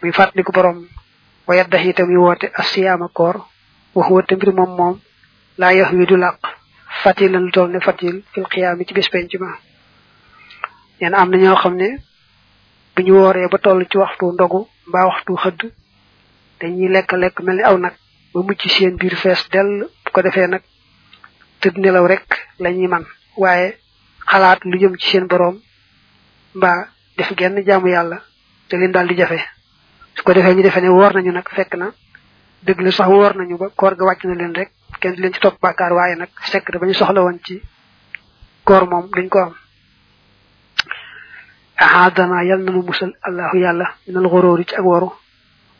muy 0.00 0.12
fàttaliku 0.18 0.50
borom 0.56 0.78
wa 1.46 1.52
yaddahi 1.58 1.90
tam 1.96 2.08
wote 2.26 2.46
asiyama 2.60 3.08
kor 3.18 3.36
wa 3.96 4.02
huwa 4.06 4.08
woote 4.08 4.52
mom 4.58 4.72
mom 4.78 4.94
la 5.60 5.66
laa 5.76 6.18
laq 6.24 6.40
fatilan 7.02 7.46
ne 7.72 7.78
fatil 7.86 8.16
fil 8.32 8.46
qiyam 8.52 8.78
ci 8.86 8.92
bes 8.96 9.08
penc 9.12 9.30
ma 9.42 9.50
am 11.20 11.28
na 11.30 11.36
ñoo 11.42 11.56
xam 11.62 11.74
ne 11.80 11.88
ba 13.52 13.58
tollu 13.64 13.84
ci 13.90 13.96
waxtu 14.04 14.24
ndogu 14.34 14.60
ba 14.92 14.98
waxtu 15.10 15.32
xëdd 15.44 15.60
dañuy 16.60 16.88
lekk 16.92 17.12
lekk 17.22 17.36
mel 17.46 17.56
ni 17.56 17.62
aw 17.64 17.76
nak 17.78 17.94
ba 18.32 18.40
mucc 18.42 18.62
seen 18.68 18.96
biir 18.96 19.14
fees 19.16 19.42
del 19.52 19.68
bu 20.04 20.10
ko 20.12 20.20
defee 20.22 20.46
nag 20.46 20.62
tëdd 21.60 21.78
nelaw 21.78 22.06
rek 22.06 22.26
lañuy 22.58 22.88
man 22.90 23.04
waaye 23.42 23.78
xalaat 24.30 24.60
lu 24.64 24.76
jëm 24.78 24.94
ci 25.00 25.06
seen 25.08 25.26
borom 25.28 25.56
ba 26.54 26.70
def 27.16 27.30
genn 27.38 27.62
jaamu 27.66 27.88
yàlla 27.88 28.18
te 28.68 28.76
leen 28.76 28.92
dal 28.92 29.06
di 29.08 29.14
jafe 29.18 29.40
su 30.14 30.22
ko 30.22 30.32
defee 30.32 30.54
ñu 30.54 30.62
defee 30.62 30.82
ne 30.82 30.88
woor 30.88 31.12
nañu 31.14 31.32
nag 31.32 31.48
fekk 31.56 31.74
na 31.76 31.86
dëgg 32.66 32.78
lu 32.84 32.90
sax 32.92 33.08
woor 33.08 33.32
nañu 33.36 33.56
ba 33.58 33.66
koor 33.78 33.94
ga 33.98 34.04
wàcc 34.08 34.24
na 34.24 34.34
leen 34.34 34.54
rek 34.54 34.70
kenn 35.00 35.14
di 35.14 35.20
leen 35.20 35.32
ci 35.34 35.40
topp 35.40 35.60
bàkkaar 35.62 35.92
waaye 35.92 36.14
nag 36.16 36.30
secret 36.52 36.80
ba 36.80 36.86
ñu 36.86 36.94
soxla 36.94 37.22
woon 37.22 37.38
ci 37.46 37.62
koor 38.64 38.84
moom 38.90 39.06
ko 39.30 39.38
am 39.40 39.54
ahadana 41.78 42.56
nu 42.56 42.82
musal 42.88 43.12
allahu 43.26 43.56
yàlla 43.64 43.86
minal 44.06 44.64
ci 44.68 44.74
ak 44.76 44.84
woru 44.84 45.10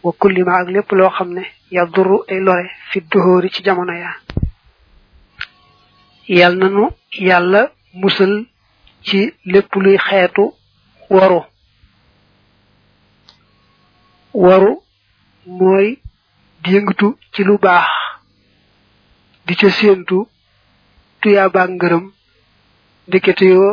wa 0.03 0.13
kulli 0.19 0.43
ma 0.47 0.59
ak 0.63 0.69
lépp 0.73 0.91
loo 0.99 1.11
xam 1.17 1.31
ne 1.35 1.43
yaduru 1.71 2.19
ay 2.29 2.41
lore 2.41 2.67
fi 2.91 3.01
duhóori 3.11 3.51
ci 3.55 3.63
jamono 3.65 3.93
ya 3.93 4.11
yal 6.39 6.55
nanu 6.57 6.89
yàlla 7.29 7.73
musal 7.95 8.47
ci 9.07 9.35
lépp 9.45 9.75
luy 9.75 9.97
xeetu 9.99 10.53
waru 11.11 11.41
waru 14.35 14.75
mooy 15.59 15.87
di 16.63 16.69
yëngatu 16.75 17.09
ci 17.33 17.41
lu 17.45 17.59
baax 17.59 17.89
di 19.47 19.55
ca 19.59 19.69
séentu 19.77 20.19
tuyaabaak 21.21 21.71
ngërëm 21.75 22.05
ndekete 23.09 23.43
yoo 23.55 23.73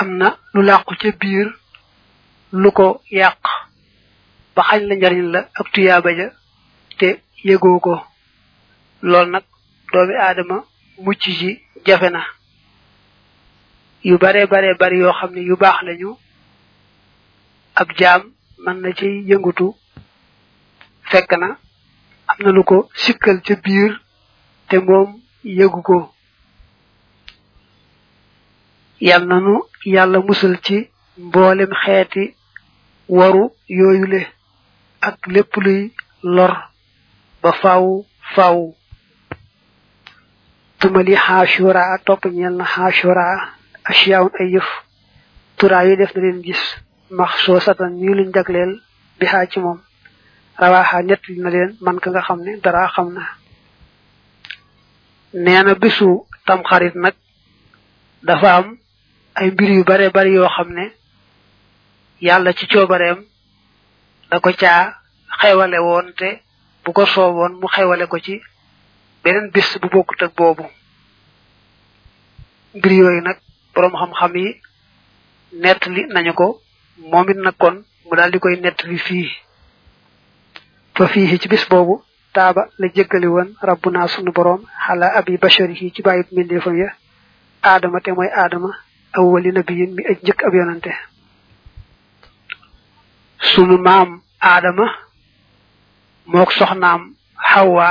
am 0.00 0.08
na 0.18 0.28
lu 0.52 0.60
làqu 0.68 0.92
ca 1.00 1.08
biir 1.20 1.48
lu 2.52 2.68
ko 2.72 3.00
yàq 3.10 3.40
ba 4.56 4.62
xañ 4.68 4.80
la 4.88 4.94
njariñ 4.96 5.26
la 5.34 5.40
ak 5.58 5.66
tuyaba 5.72 6.10
ja 6.18 6.26
te 6.98 7.08
yëgoo 7.48 7.78
ko 7.84 7.92
loolu 9.08 9.30
nag 9.32 9.44
doomi 9.92 10.14
aadama 10.18 10.56
mucc 11.04 11.20
ci 11.22 11.50
jafe 11.86 12.08
na 12.16 12.20
yu 14.06 14.14
bare 14.22 14.40
bare 14.52 14.70
bari 14.80 14.96
yoo 15.02 15.12
xam 15.18 15.30
ne 15.34 15.40
yu 15.48 15.54
baax 15.62 15.76
lañu 15.86 16.10
ab 17.80 17.88
jaam 17.98 18.22
man 18.64 18.76
na 18.82 18.88
ci 18.98 19.06
yëngutu 19.30 19.66
fekk 21.10 21.30
na 21.40 21.48
am 22.30 22.38
na 22.42 22.48
lu 22.56 22.62
ko 22.68 22.76
sikkal 23.02 23.36
ca 23.46 23.54
biir 23.64 23.92
te 24.68 24.76
moom 24.86 25.08
yëgu 25.58 25.80
ko 25.88 25.96
yal 29.06 29.22
nanu 29.30 29.54
yàlla 29.94 30.18
musal 30.26 30.54
ci 30.64 30.76
mboolem 31.24 31.72
xeeti 31.82 32.22
waru 33.16 33.44
yooyule 33.78 34.20
ak 35.08 35.26
lépp 35.28 35.52
luy 35.60 35.92
lor 36.24 36.52
ba 37.44 37.52
faaw 37.62 38.04
faaw 38.34 38.72
tumali 40.80 41.14
xaasura 41.24 41.84
topp 42.06 42.22
ñeel 42.36 42.54
na 42.56 42.66
xaasura 42.74 43.26
asiyaawun 43.90 44.34
ay 44.40 44.48
yëf 44.54 44.68
turaa 45.58 45.84
yu 45.88 45.94
def 46.00 46.10
na 46.14 46.20
leen 46.24 46.38
gis 46.46 46.62
max 47.18 47.30
soo 47.44 47.60
satan 47.64 47.92
ñii 48.00 48.14
luñ 48.18 48.30
jagleel 48.34 48.72
bi 49.18 49.24
xaa 49.32 49.46
ci 49.50 49.58
moom 49.64 49.78
rawaaxaa 50.62 51.06
nett 51.08 51.22
na 51.42 51.48
leen 51.54 51.70
man 51.84 51.98
ka 52.02 52.08
nga 52.10 52.26
xam 52.26 52.40
ne 52.46 52.52
dara 52.64 52.92
xam 52.94 53.08
na 53.16 53.22
nee 55.44 55.62
na 55.66 55.74
bisu 55.82 56.08
tamxarit 56.46 56.94
nag 57.04 57.16
dafa 58.26 58.48
am 58.58 58.66
ay 59.38 59.48
mbir 59.52 59.70
yu 59.76 59.82
bare 59.90 60.06
bari 60.16 60.32
yoo 60.38 60.54
xam 60.56 60.68
ne 60.78 60.84
yàlla 62.26 62.50
ci 62.58 62.64
coobareem 62.72 63.20
da 64.34 64.40
ko 64.44 64.50
caa 64.60 64.82
xewale 65.40 65.78
woon 65.86 66.06
te 66.18 66.28
bu 66.84 66.90
ko 66.96 67.02
sooboon 67.14 67.52
mu 67.60 67.66
xewale 67.74 68.04
ko 68.12 68.16
ci 68.24 68.34
beneen 69.22 69.46
bis 69.54 69.68
bu 69.80 69.86
bokkut 69.94 70.20
boobu 70.36 70.64
mbir 72.76 72.92
yooyu 72.98 73.20
nag 73.22 73.38
boroom 73.74 73.94
xam-xam 74.00 74.34
yi 74.42 74.48
nettali 75.62 76.02
nañu 76.14 76.32
ko 76.40 76.46
moom 77.10 77.28
it 77.32 77.38
nag 77.46 77.54
kon 77.62 77.76
mu 78.08 78.16
daal 78.16 78.30
di 78.32 78.40
koy 78.42 78.54
nettali 78.58 78.98
fii 79.06 79.28
fa 80.96 81.04
fii 81.12 81.38
ci 81.40 81.46
bis 81.52 81.64
boobu 81.70 82.02
taaba 82.34 82.62
la 82.78 82.86
jëggale 82.94 83.28
woon 83.34 83.48
rabbuna 83.62 84.08
sunu 84.10 84.32
boroom 84.34 84.62
xala 84.84 85.06
abi 85.18 85.38
basharihi 85.42 85.92
ci 85.94 86.02
bàyyib 86.02 86.26
mindeefam 86.34 86.76
ya 86.82 86.88
aadama 87.68 88.00
te 88.02 88.10
mooy 88.12 88.30
aadama 88.40 88.70
awwali 89.18 89.50
nabiyin 89.54 89.94
mi 89.94 90.02
aj 90.10 90.18
njëkk 90.22 90.40
ab 90.46 90.54
yonante 90.54 90.92
sunu 93.52 93.78
maam 93.86 94.23
aadama 94.50 94.86
mook 96.32 96.50
soxnaam 96.58 97.00
Hawa 97.50 97.88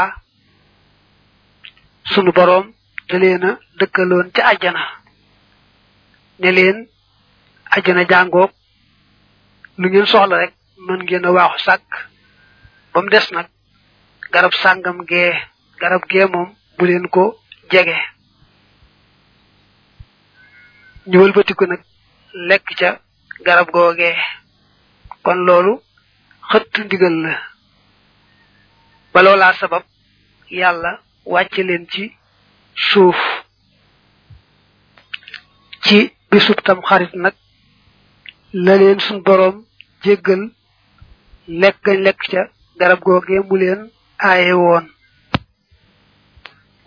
sunu 2.12 2.32
boroom 2.38 2.66
da 3.10 3.16
a 3.48 3.60
dëkkaloon 3.80 4.28
ca 4.36 4.42
àjjana 4.52 4.84
ne 6.42 6.50
leen 6.58 6.78
àjjana 7.78 8.04
jàngoog 8.12 8.52
lu 9.80 9.86
ngeen 9.90 10.08
soxla 10.12 10.36
rek 10.42 10.54
mën 10.86 11.00
ngeen 11.06 11.28
a 11.30 11.36
waaxu 11.36 11.60
sàkk 11.66 11.90
ba 12.92 13.00
des 13.14 13.28
nag 13.36 13.48
garab 14.34 14.54
sàngam 14.64 14.98
gee 15.10 15.32
garab 15.82 16.04
gee 16.12 16.26
moom 16.34 16.50
bu 16.76 16.84
leen 16.90 17.06
ko 17.16 17.24
jege 17.72 17.98
ñu 21.10 21.16
wëlbatiku 21.22 21.66
nag 21.68 21.82
lekk 22.50 22.66
ca 22.80 22.90
garab 23.46 23.68
googee 23.76 24.16
kon 25.26 25.40
loolu 25.50 25.74
xëtt 26.54 26.76
ndigal 26.86 27.16
la 27.26 27.36
ba 29.14 29.50
sabab 29.60 29.84
yàlla 30.60 30.92
wàcce 31.34 31.62
leen 31.70 31.84
ci 31.92 32.04
suuf 32.90 33.20
ci 35.86 35.98
suuf 36.46 36.60
tam 36.66 36.80
xarit 36.88 37.14
nag 37.24 37.36
la 38.66 38.74
suñ 39.06 39.20
boroom 39.28 39.56
jéggal 40.04 40.42
lekk 41.62 41.78
gañ 41.86 42.00
lekk 42.06 42.20
ca 42.32 42.42
garab 42.80 43.00
googee 43.06 43.40
mu 43.48 43.56
leen 43.62 43.82
aaye 44.28 44.54
woon 44.66 44.86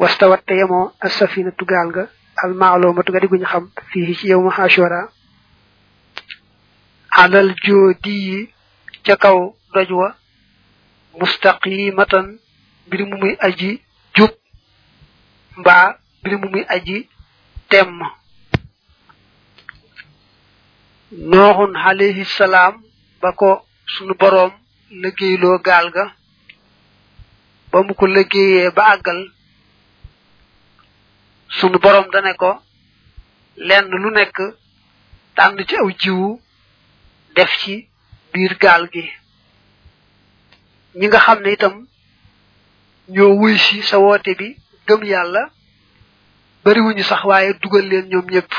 wastawat 0.01 0.41
te 0.47 0.53
yemoo 0.61 0.87
assafinatu 1.07 1.63
gaal 1.71 1.89
ga 1.97 2.05
almaalumatu 2.43 3.11
ga 3.13 3.21
di 3.23 3.31
guñ 3.33 3.45
xam 3.51 3.65
fii 3.91 4.17
ci 4.19 4.25
yow 4.31 4.43
ma 4.45 4.53
ashura 4.65 5.01
alal 7.23 7.49
joodi 7.65 8.15
yi 8.29 8.39
ca 9.07 9.15
kaw 9.25 9.39
doj 9.73 9.89
mustaqimatan 11.19 12.27
bi 12.89 12.97
mu 13.09 13.15
muy 13.23 13.33
aji 13.47 13.71
jup, 14.17 14.33
ba 15.65 15.77
bi 16.23 16.33
mu 16.41 16.47
muy 16.53 16.65
aji 16.75 16.97
temma, 17.71 18.09
Nohun 21.31 21.73
alayhi 21.89 22.25
salam 22.37 22.75
bako 23.23 23.49
ko 23.59 23.65
sunu 23.93 24.13
borom 24.21 24.53
liggéeyloo 25.03 25.57
gaal 25.67 25.87
ga 25.95 26.05
ba 27.71 27.77
ko 28.01 28.05
liggéeyee 28.17 28.69
ba 28.77 28.83
agal 28.95 29.21
sunu 31.59 31.77
borom 31.85 32.07
dane 32.13 32.33
ko 32.43 32.51
len 33.69 33.85
lu 34.03 34.09
nek 34.17 34.33
tan 35.37 35.51
ci 35.69 35.75
aw 35.83 35.89
jiwu 36.03 36.29
def 37.37 37.51
ci 37.63 37.75
biir 38.37 38.53
gaal 38.63 38.85
gi 38.95 39.05
ñi 40.99 41.07
nga 41.09 41.21
xam 41.27 41.39
ne 41.45 41.51
itam 41.57 41.75
ñoo 43.15 43.33
wuy 43.41 43.55
si 43.65 43.77
sa 43.89 43.97
woote 44.05 44.33
bi 44.41 44.49
gëm 44.87 45.03
yàlla 45.13 45.43
bariwuñu 46.65 47.05
sax 47.11 47.23
waaye 47.29 47.51
dugal 47.63 47.87
leen 47.91 48.07
ñoom 48.13 48.27
ñëpp 48.35 48.53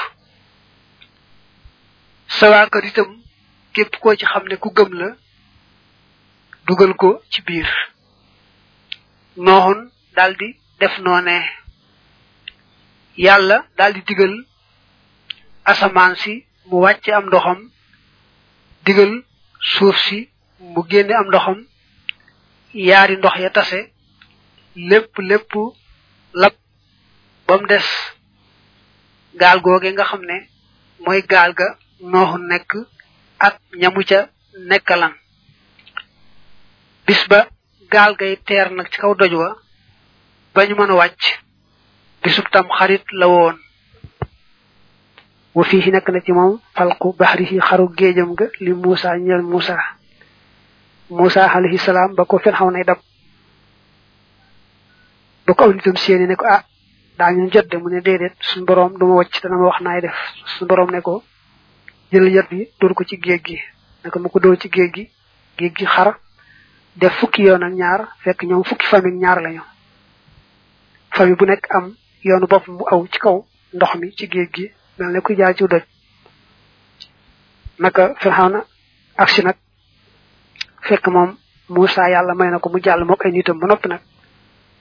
sa 2.38 2.46
waa 2.51 2.65
itam 2.89 3.10
képp 3.75 3.93
ko 4.01 4.07
ci 4.19 4.25
xam 4.31 4.46
ne 4.48 4.55
ku 4.63 4.69
gëm 4.77 4.91
la 5.00 5.10
dugal 6.67 6.93
ko 7.01 7.10
ci 7.31 7.39
biir 7.48 7.69
nooxun 9.46 9.79
daldi 10.17 10.50
def 10.79 10.93
noone 11.03 11.38
yàlla 13.25 13.57
daldi 13.77 14.01
digal 14.07 14.34
asamaan 15.72 16.13
si 16.22 16.34
mu 16.67 16.75
wàcce 16.86 17.10
am 17.17 17.25
ndoxam 17.27 17.60
digal 18.88 19.13
suuf 19.60 19.98
si 20.06 20.20
mu 20.74 20.82
génne 20.90 21.14
am 21.20 21.28
ndoxam 21.28 21.58
yaari 22.88 23.16
ndox 23.18 23.36
ya 23.44 23.50
tase 23.56 23.80
lépp 24.90 25.14
lépp 25.30 25.52
lab 26.42 26.54
bam 27.48 27.64
des 27.70 27.88
gaal 29.40 29.60
googe 29.62 29.90
nga 29.92 30.04
xam 30.10 30.22
ne 30.30 30.36
mooy 31.06 31.22
gaal 31.32 31.52
ga 31.60 31.68
nooxu 32.12 32.38
nekk 32.50 32.72
ak 33.46 33.56
ñamu 33.82 34.02
ca 34.10 34.20
nekkalan 34.70 35.14
bis 37.06 37.22
ba 37.30 37.40
gaal 37.94 38.14
gay 38.20 38.36
teer 38.46 38.68
nag 38.78 38.88
ci 38.92 38.98
kaw 39.02 39.14
doj 39.20 39.34
wa 39.34 39.50
bañu 40.54 40.76
mën 40.76 40.92
a 40.94 41.00
wàcc 41.02 41.24
bisub 42.22 42.46
tam 42.52 42.66
xarit 42.78 43.04
la 43.20 43.28
woon 43.28 43.56
wa 45.58 45.64
fii 45.66 45.90
nekk 45.92 46.08
na 46.14 46.20
ci 46.26 46.32
moom 46.38 46.54
falqu 46.78 47.16
baxrihi 47.20 47.58
xaru 47.68 47.88
géejam 48.00 48.30
ga 48.38 48.46
li 48.66 48.72
Moussa 48.74 49.10
ñeel 49.26 49.42
Moussa 49.42 49.76
Moussa 51.10 51.42
alayhi 51.56 51.80
salaam 51.82 52.14
ba 52.18 52.26
ko 52.30 52.38
fen 52.38 52.54
xaw 52.54 52.70
nay 52.72 52.84
dab 52.86 53.00
ba 55.46 55.52
ko 55.58 55.62
aw 55.66 55.72
nitam 55.74 55.98
séeni 55.98 56.28
ne 56.30 56.36
ko 56.38 56.46
ah 56.48 56.62
daañu 57.18 57.50
jot 57.52 57.66
de 57.72 57.78
mu 57.78 57.90
ne 57.90 58.02
déedéet 58.06 58.34
suñu 58.40 58.66
borom 58.70 58.94
du 59.00 59.06
ma 59.10 59.16
wàcc 59.18 59.34
dana 59.42 59.58
wax 59.58 59.82
naay 59.82 60.02
def 60.02 60.18
suñu 60.46 60.68
borom 60.70 60.92
ne 60.92 61.02
ko 61.02 61.24
jël 62.12 62.46
bi 62.50 62.68
dóor 62.80 62.94
ko 62.94 63.04
ci 63.04 63.18
géej 63.18 63.42
gi 63.46 63.58
naka 64.04 64.20
mu 64.20 64.30
ko 64.30 64.40
dóor 64.40 64.60
ci 64.62 64.70
géej 64.70 64.92
gi 64.94 65.10
géej 65.58 65.74
gi 65.78 65.86
xar 65.86 66.20
def 67.02 67.14
fukki 67.20 67.42
yoon 67.50 67.64
ak 67.66 67.74
ñaar 67.74 68.02
fekk 68.22 68.44
ñoom 68.46 68.64
fukki 68.64 68.86
famille 68.86 69.18
ñaar 69.18 69.42
lañu 69.42 69.64
famille 71.18 71.38
bu 71.40 71.46
nekk 71.46 71.66
am 71.74 71.96
yoonu 72.24 72.46
bopp 72.46 72.68
mu 72.70 72.84
aw 72.94 73.08
ci 73.10 73.18
kaw 73.20 73.38
ndox 73.74 73.92
mi 73.98 74.12
ci 74.14 74.28
géej 74.30 74.50
gi 74.54 74.68
mel 75.00 75.12
ne 75.13 75.20
kuy 75.25 75.36
jaar 75.39 75.54
ci 75.58 75.63
doj 75.72 75.84
naka 77.84 78.04
Firawna 78.22 78.60
aksi 79.24 79.42
nag 79.44 79.56
fekk 80.88 81.06
moom 81.13 81.32
Moussa 81.70 82.10
yàlla 82.10 82.34
may 82.36 82.50
na 82.50 82.60
ko 82.60 82.70
mu 82.70 82.80
jàll 82.82 83.04
mook 83.04 83.25
ay 83.25 83.32
nitam 83.32 83.60
ba 83.60 83.68
noppi 83.68 83.88
nag 83.89 84.01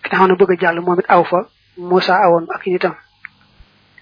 Firawna 0.03 0.35
na 0.35 0.45
a 0.53 0.57
jàll 0.63 0.81
moom 0.81 0.99
it 1.01 1.07
aw 1.09 1.25
fa 1.25 1.41
Moussa 1.77 2.15
awoon 2.25 2.47
ak 2.55 2.67
i 2.67 2.71
nitam 2.71 2.95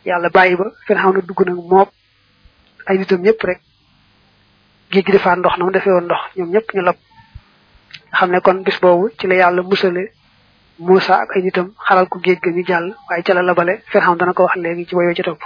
yàlla 0.07 0.29
bàyyi 0.31 0.57
ba 0.57 0.67
na 0.95 1.21
dugg 1.21 1.41
nag 1.47 1.57
mook 1.59 1.91
ay 2.87 2.99
nitam 2.99 3.21
ñëpp 3.23 3.41
rek 3.45 3.61
géej 4.91 5.05
gi 5.07 5.13
defaat 5.13 5.37
ndox 5.39 5.57
na 5.57 5.65
mu 5.65 5.73
defee 5.73 5.93
woon 5.93 6.05
ndox 6.05 6.21
ñoom 6.37 6.51
ñëpp 6.51 6.69
ñu 6.75 6.83
lab 6.83 6.97
xam 8.19 8.31
ne 8.31 8.41
kon 8.41 8.63
bis 8.63 8.79
boobu 8.81 9.11
ci 9.19 9.27
la 9.27 9.35
yàlla 9.37 9.63
musale 9.63 10.13
Moussa 10.79 11.15
ak 11.23 11.31
ay 11.37 11.43
nitam 11.43 11.73
xaral 11.87 12.07
ko 12.09 12.19
géej 12.19 12.39
ga 12.43 12.51
ñu 12.51 12.65
jàll 12.67 12.95
waaye 13.09 13.23
ca 13.23 13.35
la 13.35 13.43
labale 13.43 13.83
Firawna 13.91 14.19
dana 14.21 14.33
ko 14.33 14.43
wax 14.45 14.57
léegi 14.57 14.87
ci 14.87 14.95
woyoo 14.95 15.15
ci 15.15 15.23
topp 15.23 15.43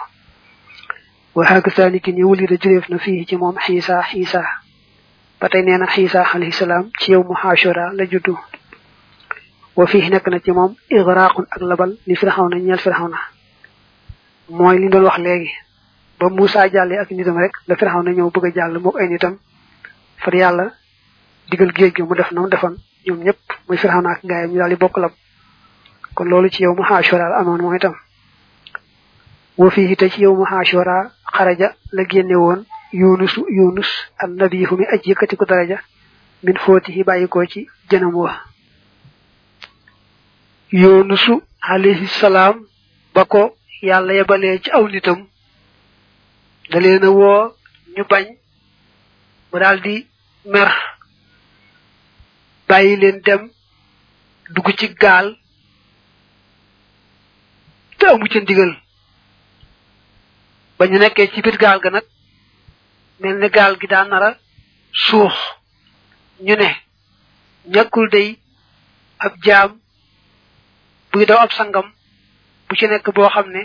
وهاك 1.35 1.69
ثاني 1.69 1.99
كن 1.99 2.19
يولد 2.19 2.53
جريفنا 2.55 2.99
فيه 2.99 3.27
جموم 3.27 3.59
حيسا 3.59 4.01
حيسا 4.01 4.45
باتي 5.43 5.63
نينا 5.63 5.87
حيسا 5.87 6.19
عليه 6.19 6.49
السلام 6.49 6.91
تي 7.01 7.13
يوم 7.13 7.35
حاشورا 7.35 7.93
لجدو 7.93 8.37
وفيه 9.77 10.09
نكنا 10.09 10.39
جموم 10.39 10.75
إغراق 10.93 11.41
أغلبل 11.59 11.99
لفرحونا 12.07 12.57
نيال 12.57 12.79
فرحونا 12.79 13.19
موي 14.51 14.79
لي 14.79 14.89
دول 14.89 15.03
واخ 15.05 15.19
جالي 15.21 17.03
اك 17.03 17.13
نيتام 17.13 17.39
رك 17.71 17.85
نيو 18.07 18.29
بوغا 18.29 18.49
جال 18.49 18.83
مو 18.83 18.91
اي 18.91 19.07
نيتام 19.07 19.39
فر 20.19 20.35
يالا 20.35 20.71
ديغل 21.51 21.73
گيج 21.73 22.01
مو 22.03 22.15
دف 22.15 22.33
نام 22.33 22.77
نيب 23.09 23.35
موي 23.69 23.77
فرحو 23.79 24.01
ناك 24.01 24.21
غايم 24.27 24.51
ني 24.51 24.59
دالي 24.59 24.75
بوك 24.75 24.99
لام 24.99 25.11
كون 26.15 26.29
لولو 26.29 26.49
wa 29.59 29.71
fihi 29.75 29.95
te 29.99 30.07
ci 30.11 30.23
yawmu 30.23 30.45
ashura 30.47 30.97
xaraja 31.37 31.69
la 31.93 32.03
génne 32.11 32.37
woon 32.43 32.59
yunusu 32.93 33.41
yunus 33.59 33.91
an 34.21 34.31
nabihu 34.41 34.75
mi 34.79 34.85
aj 34.93 35.03
yëkkati 35.11 35.37
daraja 35.51 35.79
min 36.45 36.57
footihi 36.65 37.03
bàyyikoo 37.09 37.45
ci 37.53 37.61
jënam 37.91 38.15
wa 38.23 38.33
yunusu 40.71 41.43
alayhi 41.73 42.07
ba 43.15 43.23
ko 43.33 43.57
yàlla 43.83 44.13
yebalee 44.15 44.61
ci 44.63 44.71
aw 44.71 44.85
nitam 44.89 45.27
da 46.71 47.11
woo 47.11 47.51
ñu 47.97 48.03
bañ 48.11 48.27
mu 49.51 49.59
daldi 49.59 50.07
mer 50.47 50.71
bàyyi 52.69 52.97
leen 52.97 53.21
dem 53.27 53.51
dugg 54.55 54.69
ci 54.79 54.87
gaal 55.03 55.35
te 57.99 58.05
amu 58.07 58.27
ca 58.31 58.41
ndigal 58.41 58.73
ba 60.79 60.87
ñu 60.87 60.99
nekkee 60.99 61.27
ci 61.35 61.43
biir 61.45 61.57
gaal 61.63 61.79
ga 61.83 61.91
nag 61.91 62.05
mel 63.21 63.37
ni 63.43 63.49
gaal 63.57 63.75
gi 63.81 63.87
daa 63.93 64.05
nara 64.11 64.31
a 64.35 64.39
suux 65.05 65.37
ñu 66.47 66.55
ne 66.57 66.71
ñàkkul 67.75 68.07
day 68.15 68.29
ab 69.25 69.33
jaam 69.47 69.71
buy 71.11 71.25
daw 71.29 71.39
ab 71.43 71.53
sangam 71.59 71.89
bu 72.67 72.73
ci 72.79 72.87
nekk 72.87 73.07
boo 73.15 73.29
xam 73.35 73.47
ne 73.55 73.63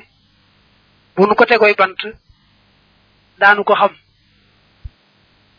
bu 1.15 1.21
nu 1.27 1.33
ko 1.37 1.43
tegoy 1.49 1.73
bant 1.79 1.99
daanu 3.41 3.63
ko 3.67 3.73
xam 3.79 3.93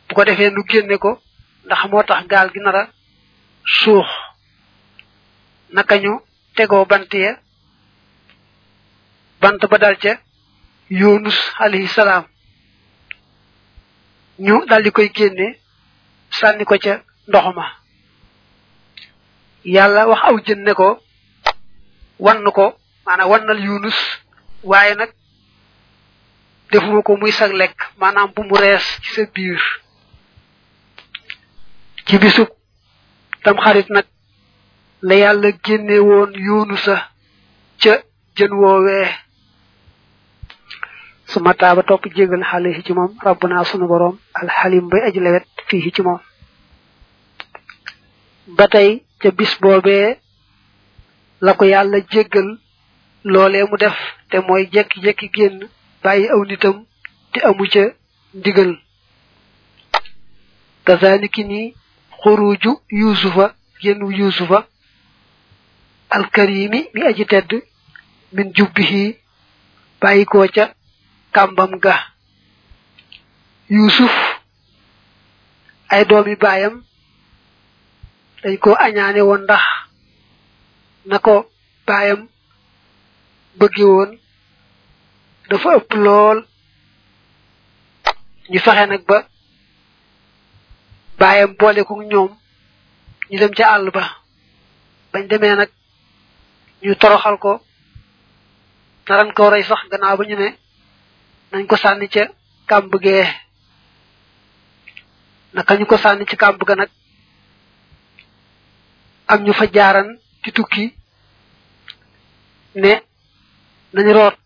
bu 0.08 0.12
ko 0.16 0.22
defee 0.28 0.50
nu 0.50 0.62
génne 0.70 0.96
ko 1.04 1.10
ndax 1.64 1.82
moo 1.90 2.02
tax 2.08 2.22
gaal 2.32 2.48
gi 2.52 2.60
nara 2.62 2.82
a 2.88 2.92
suux 3.78 4.08
naka 5.74 5.94
ñu 6.04 6.12
tegoo 6.56 6.84
bant 6.90 7.10
ya 7.22 7.32
bant 9.40 9.62
ba 9.70 9.78
dal 9.84 9.96
ca 10.02 10.12
yunus 10.88 11.36
alayhi 11.58 11.88
salaam 11.88 12.24
ñu 14.38 14.66
daldi 14.68 14.90
koy 14.90 15.08
génne 15.16 15.46
sànni 16.38 16.64
ko 16.64 16.74
ca 16.82 16.92
ndox 17.28 17.46
ma 17.56 17.66
yàlla 19.74 20.00
wax 20.10 20.20
aw 20.28 20.36
jën 20.46 20.60
ne 20.64 20.72
ko 20.80 20.88
wann 22.24 22.42
ko 22.56 22.66
maanaam 23.06 23.30
wannal 23.30 23.60
yunus 23.66 23.96
waaye 24.62 24.94
nag 24.94 25.08
defuma 26.70 27.00
ko 27.06 27.12
muy 27.20 27.32
sag 27.32 27.52
lekk 27.60 27.78
maanaam 28.00 28.30
bu 28.36 28.40
mu 28.48 28.56
rees 28.62 28.84
ci 29.02 29.10
sa 29.14 29.22
biir 29.34 29.62
ci 32.06 32.14
bisub 32.20 32.48
tamxarit 33.42 33.88
nag 33.90 34.04
la 35.00 35.14
yàlla 35.14 35.48
génne 35.64 35.96
woon 35.98 36.76
ca 36.76 37.92
jën 38.36 38.52
woowee 38.60 39.23
su 41.34 41.40
ba 41.42 41.52
taaba 41.60 41.82
topp 41.88 42.02
jégal 42.16 42.42
xale 42.50 42.68
ci 42.86 42.90
moom 42.96 43.10
rabbu 43.26 43.46
naa 43.48 43.64
sunu 43.70 43.86
boroom 43.92 44.14
alxalim 44.40 44.86
bay 44.90 45.02
aji 45.06 45.20
lewet 45.24 45.44
fii 45.68 45.90
ci 45.94 46.00
moom 46.06 46.20
ba 48.56 48.64
tay 48.72 48.88
ca 49.20 49.28
bis 49.38 49.52
boobee 49.62 50.06
la 51.44 51.52
yàlla 51.72 51.98
jéggal 52.12 52.48
loolee 53.32 53.64
mu 53.70 53.76
def 53.82 53.96
te 54.30 54.36
mooy 54.46 54.64
jekki-jekki 54.74 55.28
génn 55.36 55.56
bàyyi 56.02 56.26
aw 56.34 56.42
nitam 56.48 56.76
te 57.32 57.38
amu 57.48 57.64
ca 57.72 57.84
ndigal 58.38 58.70
kazaliki 60.86 61.42
ni 61.50 61.60
xuruju 62.20 62.70
yusufa 63.00 63.46
génnu 63.82 64.06
yusufa 64.18 64.58
alkarimi 66.16 66.80
mi 66.94 67.00
aji 67.08 67.24
tedd 67.26 67.50
min 68.34 68.48
jubbihi 68.56 69.04
bàyyi 70.00 70.24
koo 70.26 70.46
ca 70.56 70.64
kambam 71.34 71.78
ga 71.84 71.96
yusuf 73.68 74.14
ay 75.92 76.02
doomi 76.08 76.36
bayam 76.44 76.74
dañ 78.42 78.54
ko 78.64 78.70
añaane 78.84 79.20
won 79.28 79.42
ndax 79.44 79.64
nako 81.10 81.34
bayam 81.88 82.20
bëgge 83.58 83.84
woon 83.92 84.10
dafa 85.48 85.68
ëpp 85.78 85.90
lool 86.04 86.38
ñu 88.50 88.58
fexe 88.64 88.84
nag 88.86 89.02
ba 89.10 89.18
bayam 91.20 91.50
boole 91.60 91.80
ko 91.88 91.92
ñoom 92.10 92.32
ñu 93.30 93.36
dem 93.40 93.52
ci 93.56 93.62
àll 93.74 93.86
ba 93.96 94.04
bañ 95.12 95.24
demee 95.30 95.56
nag 95.60 95.70
ñu 96.84 96.92
toroxal 97.00 97.36
ko 97.44 97.52
naran 99.06 99.30
ko 99.36 99.42
rey 99.52 99.64
sax 99.68 99.82
gannaaw 99.90 100.16
ba 100.18 100.26
ñu 100.30 100.36
ne 100.42 100.48
nañ 101.54 101.64
ko 101.70 101.76
sànni 101.84 102.06
ca 102.14 102.22
kàmb 102.68 102.92
ge 103.04 103.16
naka 105.54 105.72
ñu 105.78 105.84
ko 105.90 105.96
sànni 106.02 106.24
ci 106.30 106.36
kàmb 106.42 106.60
ga 106.68 106.74
nag 106.80 106.90
ak 109.32 109.40
ñu 109.44 109.52
fa 109.58 109.64
jaaran 109.74 110.08
ci 110.42 110.50
tukki 110.56 110.84
ne 112.82 112.92
nañ 113.94 114.08
root 114.16 114.36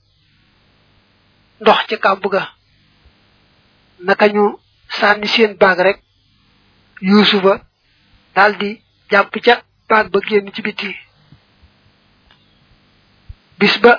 ndox 1.61 1.79
ca 1.88 1.97
kàmb 2.05 2.25
ga 2.35 2.42
naka 4.07 4.27
ñu 4.35 4.44
sànni 4.99 5.29
seen 5.35 5.53
baag 5.61 5.79
rek 5.87 5.99
yuusufa 7.11 7.55
daldi 8.35 8.71
jàpp 9.11 9.35
ca 9.44 9.55
baag 9.88 10.07
ba 10.12 10.18
génn 10.29 10.49
ci 10.55 10.61
biti 10.66 10.90
bis 13.59 13.75
ba 13.83 13.92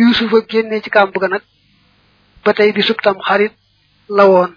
yuusufa 0.00 0.38
ci 0.82 0.90
kàmb 0.96 1.14
ga 1.22 1.28
nag 1.34 1.44
ba 2.46 2.54
tey 2.54 2.70
bisub 2.72 2.98
tam 3.04 3.18
xarit 3.28 3.54
la 4.16 4.24
woon 4.30 4.52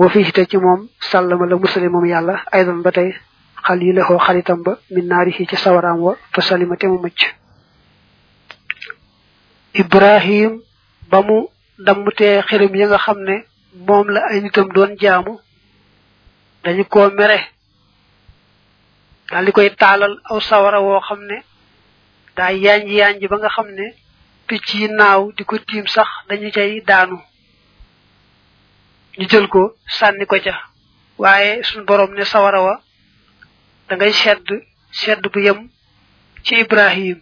wa 0.00 0.06
fii 0.14 0.30
te 0.36 0.42
ci 0.50 0.56
moom 0.64 0.80
sàllama 1.10 1.44
la 1.50 1.56
musale 1.62 1.88
moom 1.94 2.06
yàlla 2.12 2.34
aydan 2.56 2.78
ba 2.86 2.90
tey 2.96 3.10
xal 3.66 3.78
yi 3.82 3.92
la 3.96 4.06
xoo 4.08 4.18
xaritam 4.26 4.58
ba 4.66 4.72
min 4.94 5.06
naari 5.10 5.32
ci 5.50 5.56
sawaraam 5.64 5.98
wa 6.06 6.12
fa 6.32 6.40
salima 6.48 6.76
te 6.78 6.86
mu 6.90 6.98
mucc 7.04 7.20
ibrahim 9.82 10.52
ba 11.10 11.18
mu 11.26 11.36
dammtee 11.86 12.42
xirim 12.48 12.72
yi 12.80 12.84
nga 12.88 12.98
xam 13.04 13.18
ne 13.28 13.34
moom 13.86 14.06
la 14.14 14.20
ay 14.30 14.38
nitam 14.40 14.68
doon 14.74 14.92
jaamu 15.02 15.32
dañu 16.64 16.84
ko 16.92 17.00
mere 17.18 17.38
daal 19.30 19.44
di 19.46 19.52
koy 19.56 19.68
taalal 19.82 20.14
aw 20.30 20.38
sawara 20.48 20.78
woo 20.86 21.00
xam 21.08 21.20
ne 21.30 21.36
daa 22.36 22.52
yanj 22.64 22.86
yanj 22.98 23.20
ba 23.30 23.36
nga 23.40 23.56
xam 23.56 23.68
ne 23.78 23.86
picc 24.46 24.88
naaw 24.98 25.32
di 25.36 25.42
ko 25.44 25.56
tiim 25.58 25.86
sax 25.86 26.08
dañu 26.28 26.50
cay 26.56 26.80
daanu 26.88 27.16
ñu 29.18 29.26
jël 29.30 29.46
ko 29.48 29.74
sànni 29.96 30.26
ko 30.26 30.36
ca 30.44 30.54
waaye 31.18 31.62
suñ 31.62 31.84
borom 31.88 32.12
ne 32.14 32.24
sawara 32.24 32.60
wa 32.66 32.74
da 33.88 33.94
ngay 33.96 34.12
sedd 34.12 34.46
sedd 34.92 35.22
bu 35.32 35.40
yem 35.40 35.60
ci 36.44 36.54
ibrahim 36.64 37.18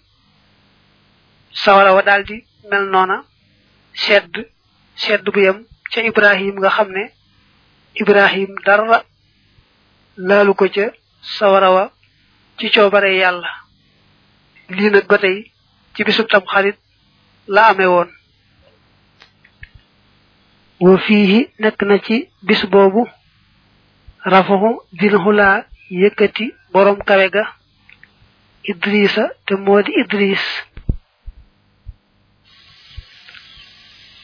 sawara 1.63 1.95
wa 1.95 2.03
daldi 2.03 2.37
mel 2.71 2.85
noona 2.93 3.19
sedd 4.05 4.35
sedd 4.97 5.23
bu 5.35 5.41
yem 5.41 5.59
ca 5.93 6.01
ibrahim 6.01 6.55
nga 6.59 6.71
xam 6.77 6.91
ne 6.97 7.05
ibrahim 8.03 8.51
dara 8.65 9.05
laalu 10.29 10.55
ko 10.55 10.67
ca 10.75 10.87
sawara 11.37 11.69
wa 11.75 11.85
ci 12.59 12.67
coobare 12.73 13.11
yàlla 13.21 13.51
lii 14.77 14.91
nag 14.91 15.07
ba 15.11 15.19
tey 15.19 15.39
ci 15.95 16.01
bisub 16.05 16.27
tam 16.29 16.43
xarit 16.53 16.79
la 17.47 17.67
amee 17.69 17.87
woon 17.87 18.09
wa 20.81 20.97
fiihi 21.07 21.41
nekk 21.63 21.81
na 21.89 21.97
ci 22.05 22.17
bis 22.47 22.61
boobu 22.73 23.03
rafaxu 24.33 24.71
dilxulaa 24.99 25.57
yëkkati 26.01 26.45
borom 26.73 26.99
kawe 27.09 27.27
ga 27.35 27.45
idrisa 28.71 29.25
te 29.47 29.53
moo 29.65 29.81
di 29.87 29.93
idris 30.03 30.45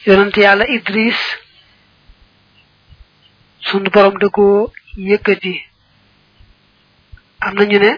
yonent 0.05 0.35
yàlla 0.43 0.65
idris 0.77 1.19
sunu 3.67 3.89
borom 3.93 4.15
da 4.21 4.27
koo 4.35 4.71
am 7.45 7.53
na 7.57 7.63
ñu 7.69 7.77
ne 7.83 7.91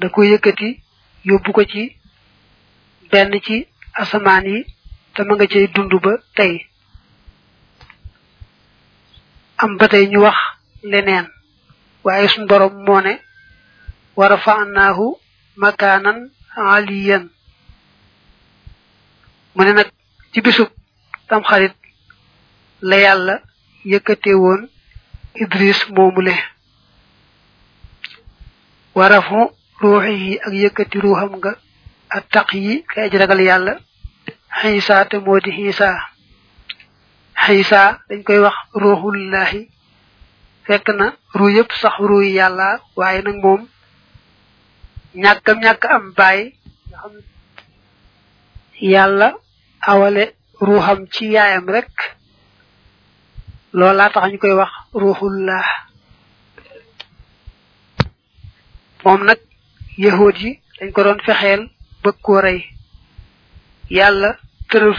da 0.00 0.06
ko 0.14 0.20
yëkkati 0.30 0.68
ko 1.54 1.62
ci 1.70 1.82
benn 3.10 3.32
ci 3.46 3.56
asamaan 4.00 4.44
yi 4.52 4.58
te 5.14 5.20
ma 5.26 5.32
nga 5.34 5.46
cay 5.52 5.66
dund 5.74 5.92
ba 6.04 6.12
tey 6.36 6.54
am 9.62 9.72
ba 9.78 9.86
tey 9.92 10.04
ñu 10.12 10.18
wax 10.26 10.38
leneen 10.90 11.26
waaye 12.04 12.26
suñ 12.32 12.44
borom 12.50 12.74
moo 12.86 13.00
ne 13.06 13.12
wa 14.18 14.24
rafa'naahu 14.32 15.06
makaanan 15.62 16.18
aliyan 16.74 17.24
mu 19.54 19.62
ne 19.64 19.72
nag 19.76 19.88
ci 20.32 20.38
bisub 20.44 20.70
tamxarit 21.28 21.74
la 22.88 22.96
yàlla 23.04 23.34
yëkkate 23.90 24.32
woon 24.42 24.60
idris 25.42 25.80
moomule 25.94 26.34
wa 28.96 29.04
rafu 29.12 29.40
ruuxi 29.80 30.12
yi 30.22 30.32
ak 30.46 30.52
yëkkati 30.62 30.96
ruuxam 31.04 31.32
nga 31.40 31.52
ak 32.12 32.22
taq 32.34 32.48
yi 32.60 32.72
kay 32.90 33.02
aji 33.06 33.16
ragal 33.22 33.40
yàlla 33.48 33.74
xiisa 34.60 34.96
te 35.10 35.16
moo 35.24 35.38
di 35.44 35.50
xiisa 35.56 35.88
xiisa 37.44 37.80
dañ 38.08 38.20
koy 38.26 38.38
wax 38.44 38.56
ruuxullahi 38.82 39.62
fekk 40.66 40.86
na 40.98 41.06
ruu 41.38 41.50
yëpp 41.56 41.70
sax 41.80 41.94
ruu 42.10 42.22
yàlla 42.38 42.68
waaye 42.98 43.20
nag 43.26 43.36
moom 43.44 43.62
ñàkkam 45.22 45.58
ñàkk 45.64 45.82
am 45.96 46.04
bàyyi 46.18 46.44
yàlla 48.92 49.28
awale 49.90 50.24
ruuxam 50.66 51.00
ci 51.12 51.22
yaayam 51.34 51.66
rek 51.74 51.90
loolaa 53.78 54.10
tax 54.14 54.24
ñu 54.30 54.38
koy 54.42 54.54
wax 54.60 54.72
ruuxullah 55.00 55.64
moom 59.04 59.20
nag 59.28 59.40
yahuud 60.04 60.36
yi 60.44 60.50
dañ 60.78 60.88
ko 60.94 61.00
doon 61.04 61.20
fexeel 61.28 61.62
bëgg 62.04 62.18
ko 62.26 62.34
rey 62.46 62.60
yàlla 63.96 64.30
tëral 64.70 64.92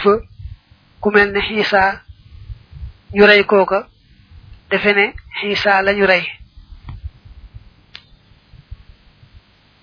ku 1.02 1.08
mel 1.14 1.28
ne 1.34 1.40
xiisaa 1.48 1.90
ñu 3.16 3.24
rey 3.30 3.42
kooka 3.50 3.78
defe 4.70 4.90
ne 4.98 5.04
xiisaa 5.38 5.84
la 5.86 5.92
ñu 5.98 6.04
rey 6.12 6.24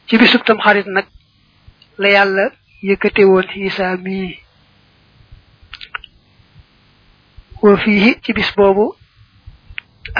ci 0.07 0.13
bisub 0.21 0.41
tam 0.45 0.60
xarit 0.65 0.88
nag 0.95 1.05
la 2.01 2.07
yàlla 2.15 2.43
yëkkate 2.89 3.23
woon 3.31 3.47
xiisaa 3.53 3.93
mii 4.05 4.27
wa 7.62 7.71
fii 7.84 8.10
ci 8.23 8.29
bis 8.38 8.49
boobu 8.57 8.86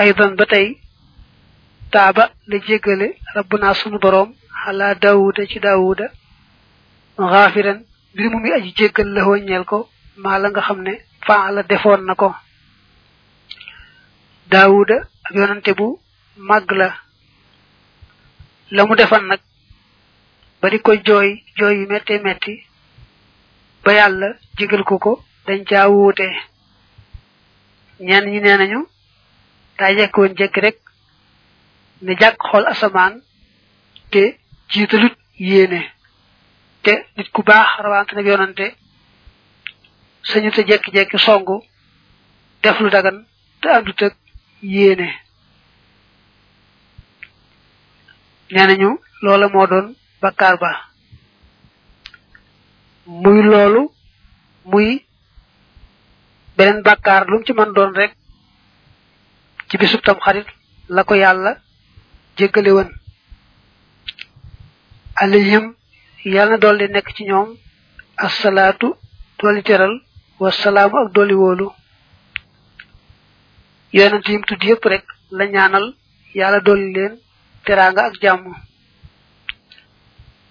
aydan 0.02 0.32
ba 0.40 0.46
tey 0.54 0.68
taaba 1.94 2.24
la 2.50 2.56
jéggale 2.68 3.08
rabbunaa 3.36 3.76
sunu 3.80 3.98
boroom 4.04 4.30
xalaa 4.62 4.94
daawuda 5.04 5.42
ci 5.52 5.60
daawuda 5.66 6.06
xaafiran 7.18 7.78
mbir 8.14 8.28
mu 8.32 8.38
muy 8.42 8.52
aji 8.58 8.70
jéggal 8.78 9.08
lëxoo 9.16 9.38
ñeel 9.48 9.66
ko 9.72 9.80
maa 10.24 10.40
la 10.42 10.48
nga 10.52 10.62
xam 10.68 10.80
ne 10.86 10.94
faa 11.28 11.52
la 11.56 11.62
defoon 11.70 12.02
na 12.08 12.14
ko 12.22 12.30
daawuda 14.52 14.98
ak 15.26 15.34
yonante 15.40 15.72
bu 15.80 15.88
màgg 16.48 16.70
la 16.80 16.88
la 18.76 18.82
mu 18.88 18.94
defan 19.00 19.24
nag 19.30 19.42
bari 20.62 20.78
di 20.78 20.84
ko 20.86 20.92
jooy 21.08 21.30
jooy 21.58 21.76
yu 21.80 21.86
metti 21.92 22.14
metti 22.28 22.54
ba 23.84 23.92
yàlla 23.98 24.28
jégal 24.58 24.84
ko 24.90 24.96
ko 25.06 25.14
dañ 25.46 25.62
caa 25.70 25.90
wuute 25.94 26.28
ñenn 28.08 28.26
ñi 28.32 28.40
nee 28.44 28.58
nañu 28.60 28.80
daa 29.78 29.96
jekk 29.98 30.16
woon 30.18 30.34
jekk 30.40 30.56
rek 30.66 30.78
ne 32.04 32.12
jàkk 32.22 32.38
xool 32.50 32.66
asamaan 32.72 33.14
te 34.12 34.22
jiitalut 34.72 35.16
yéene 35.50 35.82
te 36.84 36.94
nit 37.16 37.28
ku 37.34 37.42
baax 37.48 37.68
rawante 37.84 38.12
nak 38.14 38.26
yonante 38.32 38.66
sañu 40.30 40.50
te 40.56 40.62
jekki 40.70 40.90
jekki 40.96 41.18
songu 41.26 41.56
def 42.62 42.78
lu 42.80 42.90
dagan 42.96 43.18
te 43.62 43.68
andu 43.78 43.92
te 44.00 44.08
yene 44.74 45.08
nenañu 48.54 48.90
lola 49.24 49.48
modon 49.56 49.86
doon 50.22 50.58
ba 50.62 50.72
muy 53.24 53.40
loolu 53.52 53.82
muy 54.72 54.88
benen 56.58 56.82
bakar 56.88 57.22
lu 57.32 57.44
ci 57.46 57.54
man 57.58 57.74
doon 57.76 57.92
rek 58.00 58.12
ci 59.70 59.78
bisub 59.80 60.02
tam 60.04 60.20
xarit 60.24 60.48
la 60.96 61.02
ko 61.08 61.14
yalla 61.24 61.52
jegalewon 62.38 62.90
alayhim 65.24 65.66
yàlla 66.26 66.52
na 66.52 66.58
dolli 66.64 66.86
nekk 66.90 67.08
ci 67.16 67.24
ñoom 67.24 67.50
assalaatu 68.28 68.88
dolli 69.40 69.64
teral 69.64 69.94
wasalaamu 70.42 70.96
ak 71.02 71.08
dolli 71.16 71.34
wóolu 71.36 71.68
yonent 73.94 74.28
yim 74.28 74.44
tudd 74.46 74.64
yépp 74.70 74.84
rek 74.92 75.06
la 75.38 75.46
ñaanal 75.46 75.86
yàlla 76.36 76.60
dolli 76.68 76.94
leen 76.96 77.14
teraanga 77.66 78.02
ak 78.06 78.14
jàmm 78.22 78.44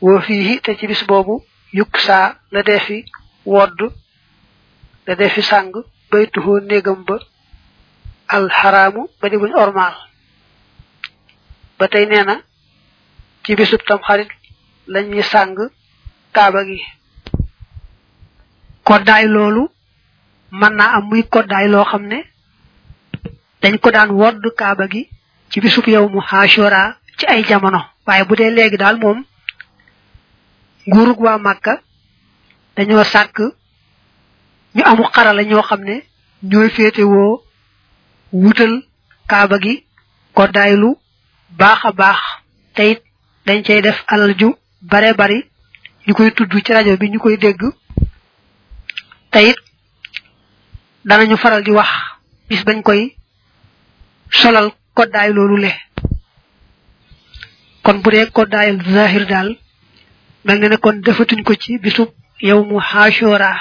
woo 0.03 0.21
fii 0.21 0.61
te 0.65 0.77
ci 0.79 0.87
bis 0.87 1.03
boobu 1.07 1.35
yukk 1.73 1.97
saa 2.07 2.27
la 2.51 2.63
defi 2.63 2.99
wodd 3.45 3.81
la 5.07 5.15
defi 5.15 5.43
sàng 5.43 5.73
baytuhoo 6.11 6.61
néegam 6.61 7.05
ba 7.09 7.17
alxaraamu 8.27 9.03
ba 9.21 9.29
di 9.29 9.37
buñ 9.37 9.55
ormaal 9.63 9.97
ba 11.79 11.85
tey 11.89 12.07
nee 12.07 12.25
na 12.25 12.35
ci 13.45 13.55
bisub 13.55 13.83
tam 13.87 13.99
xarit 14.09 14.31
lañuy 14.95 15.23
sàng 15.33 15.55
kaaba 16.35 16.61
gi 16.69 16.79
koddaay 18.89 19.25
loolu 19.35 19.63
mën 20.59 20.73
naa 20.79 20.93
am 20.97 21.05
muy 21.09 21.23
koddaay 21.35 21.67
loo 21.73 21.85
xam 21.91 22.05
ne 22.13 22.19
dañ 23.63 23.75
ko 23.83 23.89
wodd 24.21 24.43
kaaba 24.61 24.85
gi 24.93 25.03
ci 25.51 25.57
bisub 25.63 25.87
yow 25.95 26.07
mu 26.15 26.21
Ashura 26.31 26.83
ci 27.19 27.25
ay 27.35 27.43
jamono 27.49 27.81
waaye 28.07 28.23
bu 28.29 28.35
dee 28.39 28.55
léegi 28.57 28.77
daal 28.83 28.97
moom 29.03 29.19
nguurug 30.89 31.21
waa 31.25 31.39
Màkka 31.47 31.73
dañoo 32.77 33.05
sàkk 33.13 33.37
ñu 34.75 34.83
amu 34.91 35.03
xarala 35.15 35.43
ñoo 35.51 35.63
xam 35.69 35.81
ne 35.89 35.95
ñooy 36.51 36.69
féetewoo 36.77 37.33
wutal 38.43 38.73
kaaba 39.31 39.57
gi 39.65 39.75
koddaay 40.37 40.73
lu 40.83 40.89
baax 41.59 41.81
a 41.89 41.91
baax 42.01 42.21
te 42.77 42.85
dañ 43.47 43.61
cay 43.67 43.81
def 43.87 43.99
alal 44.15 44.35
ju 44.41 44.51
bare 44.81 45.13
bari 45.15 45.39
ñukoy 46.09 46.31
tuddu 46.33 46.59
ci 46.65 46.73
radio 46.73 46.97
bi 46.97 47.11
ñukoy 47.13 47.37
dégg 47.37 47.61
tayit 49.31 49.57
danañu 51.05 51.37
faral 51.37 51.63
di 51.63 51.71
wax 51.71 51.91
bis 52.49 52.65
bañ 52.65 52.81
koy 52.83 53.13
solal 54.31 54.71
koddaay 54.97 55.31
loolu 55.37 55.57
le 55.57 55.71
kon 57.83 57.99
bu 58.03 58.11
dee 58.11 58.31
koddaayal 58.37 58.79
zahir 58.93 59.27
dal, 59.27 59.57
mel 60.45 60.59
ne 60.59 60.77
kon 60.77 60.97
defatuñ 61.05 61.43
ko 61.43 61.55
ci 61.55 61.77
bisub 61.79 62.11
yow 62.41 62.65
mu 62.65 62.81
xaashora 62.81 63.53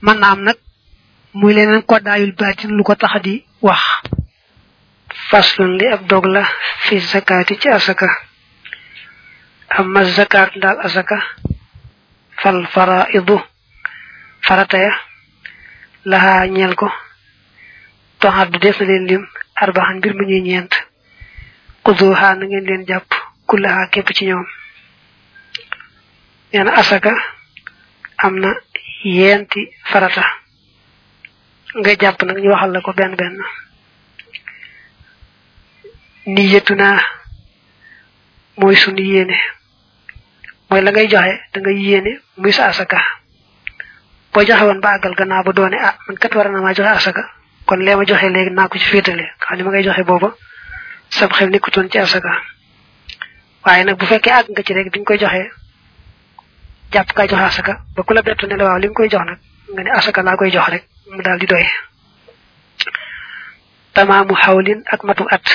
man 0.00 0.18
naam 0.18 0.38
am 0.38 0.44
nag 0.44 0.58
muy 1.34 1.54
leneen 1.54 1.82
koddaayul 1.82 2.32
batin 2.38 2.70
lu 2.76 2.82
ko 2.84 2.94
tax 2.94 3.20
di 3.22 3.44
wax 3.60 3.82
faslan 5.30 5.72
li 5.78 5.86
ab 5.86 6.06
dog 6.06 6.24
la 6.26 6.42
fi 6.86 7.00
zakati 7.00 7.58
ci 7.58 7.68
asaka 7.68 8.06
amma 9.78 10.04
zakaat 10.04 10.52
ndaal 10.56 10.78
asaka 10.84 11.16
fal 12.42 12.60
faraidu 12.74 13.36
farata 14.46 14.76
ya 14.86 14.92
laxaa 16.10 16.46
ñeel 16.54 16.74
ko 16.80 16.86
toxaat 18.20 18.48
du 18.52 18.58
na 18.60 18.72
leen 18.88 19.04
lim 19.08 19.24
arbaxan 19.64 19.96
mbir 19.98 20.12
mu 20.16 20.24
ñuy 20.28 20.42
ñeent 20.48 20.72
xuduxaa 21.84 22.34
na 22.36 22.44
ngeen 22.46 22.66
leen 22.68 22.86
jàpp 22.88 23.08
kullaxaa 23.48 23.90
képp 23.92 24.08
ci 24.16 24.22
ñoom 24.28 24.46
nee 26.52 26.64
na 26.66 26.72
asaka 26.80 27.12
am 28.24 28.34
na 28.42 28.50
yeenti 29.16 29.60
farata 29.90 30.24
nga 31.78 31.90
jàpp 32.00 32.18
nag 32.24 32.38
ñu 32.42 32.50
waxal 32.54 32.70
la 32.74 32.80
ko 32.86 32.90
benn 32.98 33.16
benn 33.20 33.38
niyetuna 36.34 36.88
mooy 38.58 38.76
sunu 38.82 39.02
yéene 39.12 39.38
moy 40.72 40.80
la 40.82 40.90
ngay 40.90 41.08
joxe 41.12 41.34
da 41.52 41.58
nga 41.60 41.70
yene 41.86 42.10
muy 42.40 42.52
sa 42.56 42.64
asaka 42.72 42.98
boo 44.32 44.42
joxe 44.48 44.80
ba 44.84 44.90
agal 44.96 45.14
ganna 45.18 45.42
bu 45.44 45.52
doone 45.56 45.74
ah 45.88 45.94
man 46.06 46.16
kat 46.16 46.32
war 46.36 46.48
ma 46.50 46.72
joxe 46.78 46.92
asaka 46.96 47.22
kon 47.68 47.76
lema 47.86 48.04
joxe 48.08 48.28
leg 48.34 48.48
na 48.56 48.68
ko 48.72 48.76
ci 48.80 48.84
féetale 48.92 49.24
xam 49.44 49.56
ni 49.56 49.62
ma 49.64 49.70
ngay 49.70 49.82
joxe 49.84 50.02
booba 50.08 50.28
sam 51.16 51.30
xel 51.36 51.48
ni 51.48 51.52
nekkutoon 51.52 51.90
ci 51.92 51.98
asaka 52.00 52.30
waye 53.64 53.84
nak 53.84 53.98
bu 54.00 54.06
fekke 54.08 54.30
ag 54.32 54.46
nga 54.48 54.62
ci 54.64 54.72
rek 54.72 54.88
ding 54.92 55.04
koy 55.04 55.18
joxe 55.20 55.42
japp 56.92 57.12
kaa 57.16 57.26
joxe 57.28 57.44
asaka 57.52 57.72
ba 57.94 58.00
kula 58.04 58.20
la 58.20 58.22
bettu 58.28 58.46
ne 58.48 58.56
la 58.56 58.64
waaw 58.64 58.78
li 58.80 58.88
koy 58.96 59.08
jox 59.12 59.24
nak 59.28 59.38
nga 59.74 59.82
ni 59.84 59.90
asaka 59.92 60.22
la 60.24 60.36
koy 60.40 60.48
jox 60.50 60.68
rek 60.72 60.84
mu 61.12 61.20
dal 61.22 61.36
di 61.38 61.46
doy 61.46 61.66
tamaamu 63.94 64.34
hawlin 64.42 64.80
ak 64.88 65.04
matu 65.04 65.26
at 65.28 65.46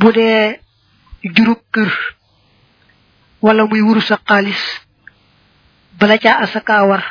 bude 0.00 0.14
dee 0.18 0.58
jurub 1.34 1.60
kër 1.74 1.90
wala 3.46 3.66
muy 3.68 3.82
wuru 3.84 4.00
sa 4.00 4.16
xaalis 4.24 4.62
bala 6.00 6.16
ca 6.18 6.40
asaka 6.44 6.80
war 6.88 7.04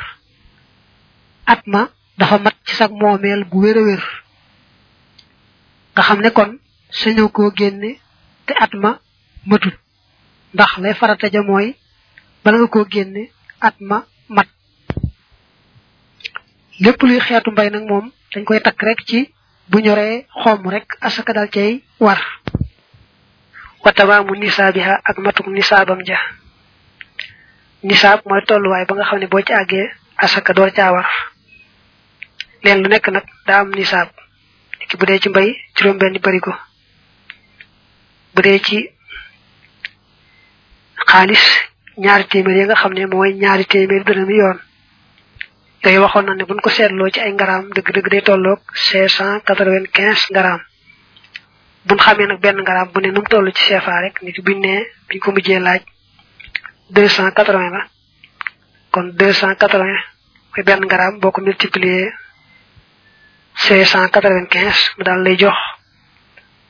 at 1.46 1.60
ma 1.70 1.88
dafa 2.18 2.38
mat 2.42 2.56
ci 2.66 2.74
sak 2.74 2.90
moomeel 2.98 3.46
gu 3.50 3.58
wér 3.62 3.78
a 3.78 4.02
nga 5.94 6.02
xam 6.06 6.20
kon 6.36 6.50
sañoo 7.00 7.30
koo 7.36 7.50
génne 7.58 7.90
te 8.46 8.52
atma 8.64 8.90
ma 8.90 9.00
matut 9.48 9.76
ndax 10.54 10.70
lay 10.82 10.94
farata 11.00 11.30
ja 11.34 11.42
mooy 11.48 11.66
bala 12.42 12.56
nga 12.58 12.68
koo 12.74 12.84
génne 12.92 13.22
mat 14.36 14.48
lépp 16.84 17.00
luy 17.06 17.18
xeetu 17.26 17.48
mbay 17.52 17.68
nag 17.70 17.84
moom 17.90 18.06
dañ 18.32 18.42
koy 18.48 18.58
takk 18.64 18.80
rek 18.88 19.00
ci 19.08 19.18
bu 19.70 19.76
ñoree 19.84 20.16
xom 20.42 20.60
rek 20.74 20.86
asaka 21.06 21.32
dal 21.36 21.48
cay 21.56 21.70
war 22.04 22.20
wa 23.84 23.92
tamamu 23.92 24.32
nisaabiha 24.40 24.94
ak 25.08 25.16
matuk 25.24 25.46
nisabam 25.52 26.00
ja 26.08 26.18
moy 28.28 28.40
tollu 28.48 28.68
way 28.72 28.84
ba 28.88 28.92
nga 28.96 29.04
xamni 29.08 29.26
bo 29.30 29.38
ci 29.46 29.52
agge 29.60 29.82
asaka 30.24 30.50
do 30.56 30.64
ci 30.74 30.80
awar 30.88 31.06
len 32.64 32.78
lu 32.82 32.88
nek 32.88 33.06
nak 33.12 33.26
da 33.46 33.54
am 33.60 33.70
nisab 33.78 34.08
ki 34.88 34.94
bu 34.98 35.04
dee 35.08 35.20
ci 35.22 35.28
mbay 35.30 35.48
juróom 35.76 35.98
benn 36.00 36.16
barigo 36.24 36.54
bu 38.34 38.40
dee 38.44 38.58
ci 38.66 38.78
khalis 41.10 41.44
ñaar 42.04 42.22
témer 42.30 42.56
ya 42.58 42.64
nga 42.66 42.74
xam 42.80 42.92
moy 42.94 43.06
mooy 43.12 43.30
témer 43.36 43.66
téeméer 43.70 44.26
mi 44.28 44.34
yoon 44.40 44.58
yooyu 45.82 46.00
waxon 46.04 46.22
na 46.24 46.34
ne 46.34 46.44
buñ 46.48 46.58
ko 46.64 46.70
seetloo 46.70 47.10
ci 47.12 47.20
ay 47.20 47.32
ngaram 47.36 47.68
deug 47.76 47.92
deug 47.92 48.08
day 48.10 48.22
tollok 48.24 48.60
595 48.72 50.32
ngaram 50.32 50.60
bu 51.88 51.94
xamé 52.04 52.22
nak 52.26 52.40
ben 52.44 52.56
ngaram 52.64 52.88
bu 52.92 52.98
né 53.02 53.08
num 53.14 53.26
tollu 53.30 53.50
ci 53.56 53.62
chefa 53.68 53.94
rek 54.04 54.14
ni 54.22 54.30
ci 54.34 54.40
bu 54.46 54.52
né 54.64 54.72
bi 55.08 55.16
ko 55.22 55.28
mujjé 55.34 55.54
laaj 55.66 55.80
280 56.90 57.74
la 57.74 57.80
kon 58.92 59.04
280 59.18 60.66
ben 60.68 60.80
ngaram 60.88 61.12
boko 61.22 61.38
multiplié 61.46 61.96
695 63.54 64.82
mu 64.96 65.02
dal 65.08 65.18
lay 65.26 65.36
jox 65.42 65.58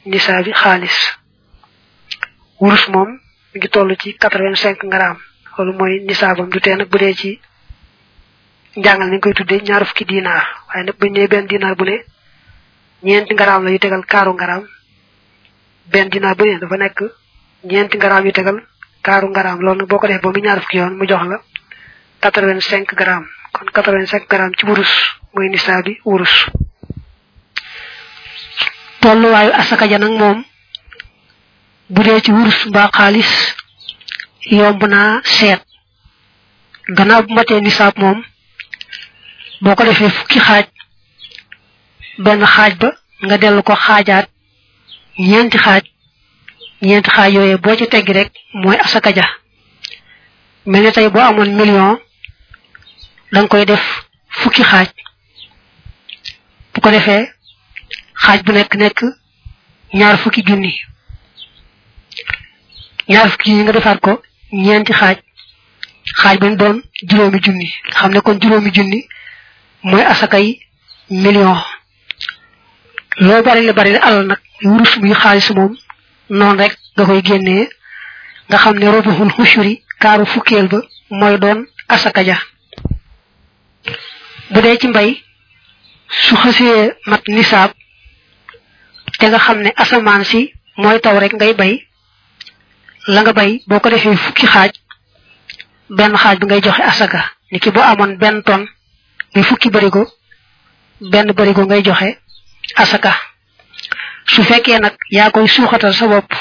ni 0.10 0.18
sa 0.26 0.34
bi 0.46 0.52
khalis 0.62 0.98
wurus 2.62 2.86
mom 2.94 3.10
ngi 3.56 3.68
tollu 3.74 3.94
ci 4.02 4.10
85 4.22 4.90
ngaram 4.92 5.16
lolou 5.56 5.76
moy 5.80 5.92
nisabam 6.08 6.48
du 6.54 6.60
té 6.66 6.72
nak 6.78 6.90
budé 6.94 7.10
ci 7.22 7.32
jangal 8.78 9.10
ni 9.10 9.18
koy 9.20 9.34
tuddé 9.34 9.60
ñaar 9.62 9.86
fukki 9.86 10.06
dinar 10.06 10.46
waye 10.70 10.86
nak 10.86 10.98
buñ 11.00 11.12
né 11.14 11.28
ben 11.28 11.48
dinar 11.48 11.76
bu 11.76 11.84
né 11.86 12.06
ñent 13.04 13.30
ngaram 13.34 13.64
la 13.64 13.72
yu 13.72 13.80
tégal 13.80 14.06
karu 14.06 14.34
ngaram 14.34 14.64
ben 15.92 16.10
dinar 16.10 16.36
bu 16.36 16.44
né 16.46 16.60
dafa 16.60 16.78
nek 16.78 16.94
ñent 17.64 17.96
ngaram 17.96 18.26
yu 18.26 18.32
tégal 18.32 18.58
karu 19.02 19.28
ngaram 19.30 19.60
lool 19.62 19.78
nak 19.78 19.88
boko 19.88 20.08
def 20.08 20.22
bo 20.22 20.32
mi 20.32 20.42
ñaar 20.42 20.60
fukki 20.62 20.78
yoon 20.78 20.96
mu 20.98 21.06
jox 21.08 21.24
la 21.30 21.40
85 22.22 22.96
gram 22.96 23.26
kon 23.52 23.68
85 23.74 24.26
gram 24.30 24.52
ci 24.58 24.66
burus 24.66 24.92
moy 25.34 25.50
nisabi 25.50 25.94
urus 26.06 26.36
tollu 29.00 29.28
way 29.34 29.48
asaka 29.60 29.88
ja 29.90 29.98
nak 29.98 30.12
mom 30.20 30.44
dé 31.90 32.22
ci 32.22 32.32
urus 32.32 32.68
ba 32.72 32.90
xaliss 32.94 33.56
yobna 34.44 35.22
set 35.24 35.62
gannaaw 36.98 37.24
bu 37.24 37.34
maté 37.34 37.60
nisab 37.62 37.94
mom 37.98 38.22
boko 39.62 39.84
defé 39.86 40.10
fukki 40.10 40.40
xaj 40.48 40.64
ben 42.26 42.40
xaj 42.54 42.72
ba 42.82 42.90
nga 43.26 43.36
delu 43.44 43.62
ko 43.68 43.74
xajaat 43.86 44.28
ñent 45.30 45.54
xaj 45.64 45.84
ñent 46.88 47.08
xaj 47.16 47.30
yoyé 47.36 47.56
bo 47.64 47.76
ci 47.78 47.86
tegg 47.92 48.10
rek 48.18 48.32
moy 48.64 48.78
asaka 48.86 49.10
ja 49.18 49.26
melni 50.70 50.92
tay 50.96 51.08
bo 51.14 51.20
amone 51.20 51.52
million 51.60 52.00
dang 53.34 53.48
koy 53.52 53.66
def 53.66 53.84
fukki 54.40 54.64
xaj 54.72 54.88
bu 56.74 56.82
ko 56.82 56.90
defé 56.92 57.16
xaj 58.24 58.40
bu 58.44 58.52
nek 58.52 58.76
nek 58.82 59.00
ñaar 60.00 60.18
fukki 60.24 60.42
jooni 60.48 60.74
ñaar 63.12 63.30
fukki 63.32 63.52
nga 63.52 63.72
defar 63.78 63.98
ko 64.06 64.12
ñent 64.66 64.88
xaj 65.00 65.18
xaj 66.22 66.36
bu 66.40 66.56
doon 66.56 66.78
juroomi 67.10 67.40
jooni 67.46 67.68
xamne 67.98 68.20
kon 68.22 68.40
juroomi 68.42 68.72
jooni 68.78 69.02
mooy 69.84 70.02
asakay 70.02 70.58
million 71.10 71.54
loo 73.22 73.42
bari 73.44 73.66
la 73.66 73.74
bari 73.74 73.92
la 73.94 74.00
alal 74.06 74.26
nag 74.28 74.42
wurus 74.66 74.98
muy 75.00 75.14
xaalis 75.14 75.50
moom 75.56 75.74
noonu 76.30 76.60
rek 76.62 76.74
nga 76.96 77.06
koy 77.06 77.22
génnee 77.22 77.70
nga 78.50 78.58
xam 78.58 78.78
ne 78.80 78.88
robuxul 78.92 79.30
xushuri 79.36 79.74
kaaru 80.02 80.26
fukkeel 80.26 80.68
ba 80.70 80.80
mooy 81.20 81.38
doon 81.42 81.60
asaka 81.94 82.22
ja 82.24 82.38
bu 84.52 84.60
dee 84.62 84.78
ci 84.82 84.88
mbay 84.88 85.10
su 86.10 86.36
xësee 86.42 86.96
mat 87.10 87.24
nisaab 87.28 87.72
te 89.20 89.26
nga 89.30 89.40
xam 89.46 89.60
ne 89.62 89.72
asamaan 89.84 90.24
si 90.26 90.52
mooy 90.82 91.00
taw 91.00 91.18
rek 91.20 91.34
ngay 91.34 91.54
bay 91.54 91.74
la 93.14 93.22
nga 93.22 93.34
bay 93.34 93.52
boo 93.68 93.80
ko 93.80 93.90
defee 93.90 94.18
fukki 94.24 94.46
xaaj 94.54 94.72
benn 95.98 96.18
xaaj 96.22 96.38
bi 96.40 96.46
ngay 96.46 96.62
joxe 96.66 96.84
asaka 96.92 97.22
ni 97.52 97.58
ki 97.60 97.70
boo 97.72 97.84
amoon 97.92 98.14
benn 98.22 98.44
ton 98.48 98.64
ne 99.36 99.44
fukki 99.44 99.70
barigo 99.74 100.06
benn 101.02 101.32
barigo 101.34 101.64
ngay 101.66 101.82
joxe 101.86 102.20
asaka 102.76 103.14
su 104.26 104.44
fekkee 104.44 104.80
nag 104.80 104.94
yaa 105.12 105.32
koy 105.32 105.48
suuxatal 105.48 105.94
sa 105.94 106.08
bopp 106.08 106.32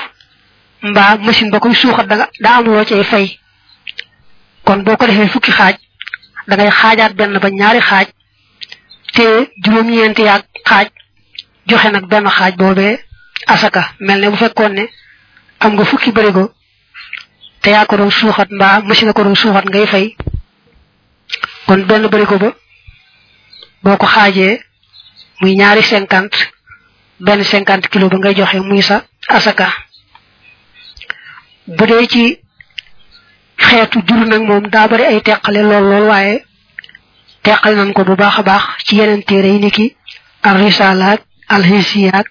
mbaa 0.83 1.17
machine 1.17 1.51
ba 1.51 1.61
koy 1.61 1.75
suuxat 1.75 2.07
danga 2.07 2.27
daa 2.43 2.57
am 2.59 2.65
loo 2.65 2.85
cay 2.85 3.05
fay 3.05 3.27
kon 4.65 4.83
boo 4.85 4.97
ko 4.97 5.07
defee 5.07 5.29
fukki 5.29 5.53
xaaj 5.59 5.77
dangay 6.49 6.67
ngay 6.69 6.77
xaajaat 6.81 7.13
benn 7.15 7.39
ba 7.41 7.51
ñaari 7.51 7.81
xaaj 7.89 8.09
te 9.15 9.25
juróom-ñeenti 9.65 10.23
yaag 10.23 10.43
xaaj 10.69 10.87
joxe 11.69 11.89
nag 11.91 12.05
benn 12.13 12.29
xaaj 12.37 12.53
boobee 12.57 12.99
asaka 13.47 13.83
mel 14.01 14.21
ne 14.21 14.31
bu 14.31 14.37
fekkoon 14.37 14.73
ne 14.73 14.85
am 15.61 15.73
nga 15.75 15.85
fukki 15.85 16.13
barigo 16.13 16.45
te 17.63 17.71
yaa 17.71 17.87
ko 17.87 17.97
doon 17.97 18.11
suuxat 18.11 18.49
mbaa 18.51 18.81
machine 18.89 19.13
ko 19.13 19.23
doon 19.25 19.37
suuxat 19.37 19.65
ngay 19.69 19.87
fay 19.87 20.17
kon 21.67 21.81
benn 21.89 22.07
barigo 22.09 22.37
ba 22.43 22.51
boko 23.87 24.03
xaje 24.07 24.49
muy 25.41 25.55
ñaari 25.57 25.83
50 25.83 26.31
ben 27.23 27.39
50 27.45 27.87
kilo 27.89 28.09
ba 28.11 28.17
ngay 28.19 28.35
joxe 28.37 28.59
muy 28.61 28.83
sa 28.83 29.05
asaka 29.31 29.67
bu 31.77 31.85
dee 31.87 32.07
ci 32.13 32.25
xeetu 33.57 33.99
jur 34.07 34.23
nak 34.27 34.43
mom 34.49 34.65
da 34.73 34.89
bari 34.91 35.05
ay 35.07 35.21
tekkale 35.27 35.61
lol 35.71 35.87
lol 35.91 36.07
waye 36.11 36.43
tekkal 37.47 37.75
nan 37.79 37.93
ko 37.95 38.03
bu 38.05 38.15
baakha 38.19 38.41
a 38.43 38.47
baax 38.49 38.65
ci 38.87 38.97
yenen 38.99 39.23
téere 39.23 39.49
yi 39.55 39.59
niki 39.65 39.97
ar 40.43 40.57
risalat 40.59 41.21
al 41.47 41.63
hisiyat 41.71 42.27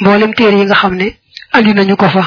mboolem 0.00 0.32
téere 0.36 0.56
yi 0.60 0.64
nga 0.66 0.74
xam 0.76 0.94
andi 1.56 1.70
nañu 1.74 1.96
ko 1.96 2.08
fa 2.14 2.24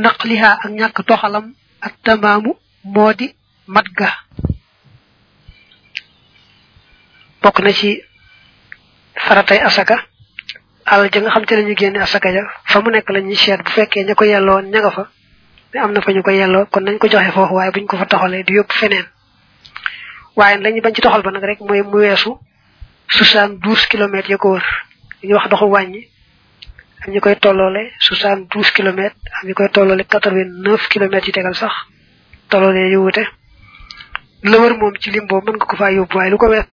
naqliha 0.00 0.50
ak 0.64 0.70
ñak 0.78 0.96
toxalam 1.06 1.46
ak 1.80 1.92
tamamu 2.04 2.50
modi 2.94 3.26
bok 7.42 7.60
na 7.64 7.72
ci 7.72 8.02
faratay 9.16 9.58
asaka 9.64 9.96
al 10.84 11.08
ja 11.10 11.20
nga 11.20 11.30
xam 11.32 11.44
ci 11.46 11.54
lañu 11.56 11.74
génne 11.74 11.96
asaka 12.00 12.30
ja 12.30 12.42
fa 12.64 12.80
mu 12.82 12.90
nekk 12.90 13.08
lañu 13.10 13.34
seet 13.34 13.60
bu 13.64 13.70
fekkee 13.70 14.04
ña 14.04 14.14
ko 14.14 14.24
yelloo 14.24 14.60
ña 14.60 14.80
nga 14.80 14.90
fa 14.90 15.04
ne 15.74 15.80
am 15.80 15.92
na 15.92 16.00
fa 16.02 16.12
ñu 16.12 16.22
ko 16.22 16.30
yelloo 16.30 16.66
kon 16.70 16.82
nañ 16.84 16.98
ko 16.98 17.08
joxe 17.08 17.32
foofu 17.32 17.54
waaye 17.54 17.70
buñ 17.72 17.86
ko 17.86 17.96
fa 17.96 18.04
taxalee 18.04 18.44
di 18.44 18.52
yóbbu 18.54 18.74
feneen 18.74 19.06
waaye 20.36 20.58
lañu 20.60 20.82
bañ 20.82 20.92
ci 20.94 21.00
toxal 21.00 21.22
ba 21.22 21.30
nag 21.32 21.42
rek 21.44 21.60
mooy 21.60 21.82
mu 21.82 21.96
weesu 21.98 22.38
72 23.08 23.60
kilomètres 23.88 24.30
ya 24.30 24.36
ko 24.38 24.50
wër 24.52 24.66
ñu 25.24 25.34
wax 25.34 25.48
doxu 25.48 25.64
wàññi 25.68 26.08
am 27.04 27.12
ñu 27.14 27.20
koy 27.20 27.36
tolloole 27.36 27.92
72 28.00 28.70
kilomètres 28.76 29.16
am 29.40 29.48
ñu 29.48 29.54
koy 29.54 29.68
tolloole 29.70 30.04
89 30.04 30.88
kilomètres 30.88 31.26
yi 31.26 31.32
tegal 31.32 31.54
sax 31.54 31.72
tolloole 32.50 32.90
yu 32.90 33.00
wute 33.00 33.24
la 34.42 34.58
wër 34.58 34.74
moom 34.76 34.92
ci 35.00 35.10
lim 35.10 35.26
boobu 35.26 35.46
mën 35.52 35.56
nga 35.56 35.64
ko 35.66 35.76
faa 35.76 35.90
yóbbu 35.90 36.16
waaye 36.18 36.30
lu 36.30 36.36
ko 36.38 36.46
wees 36.48 36.66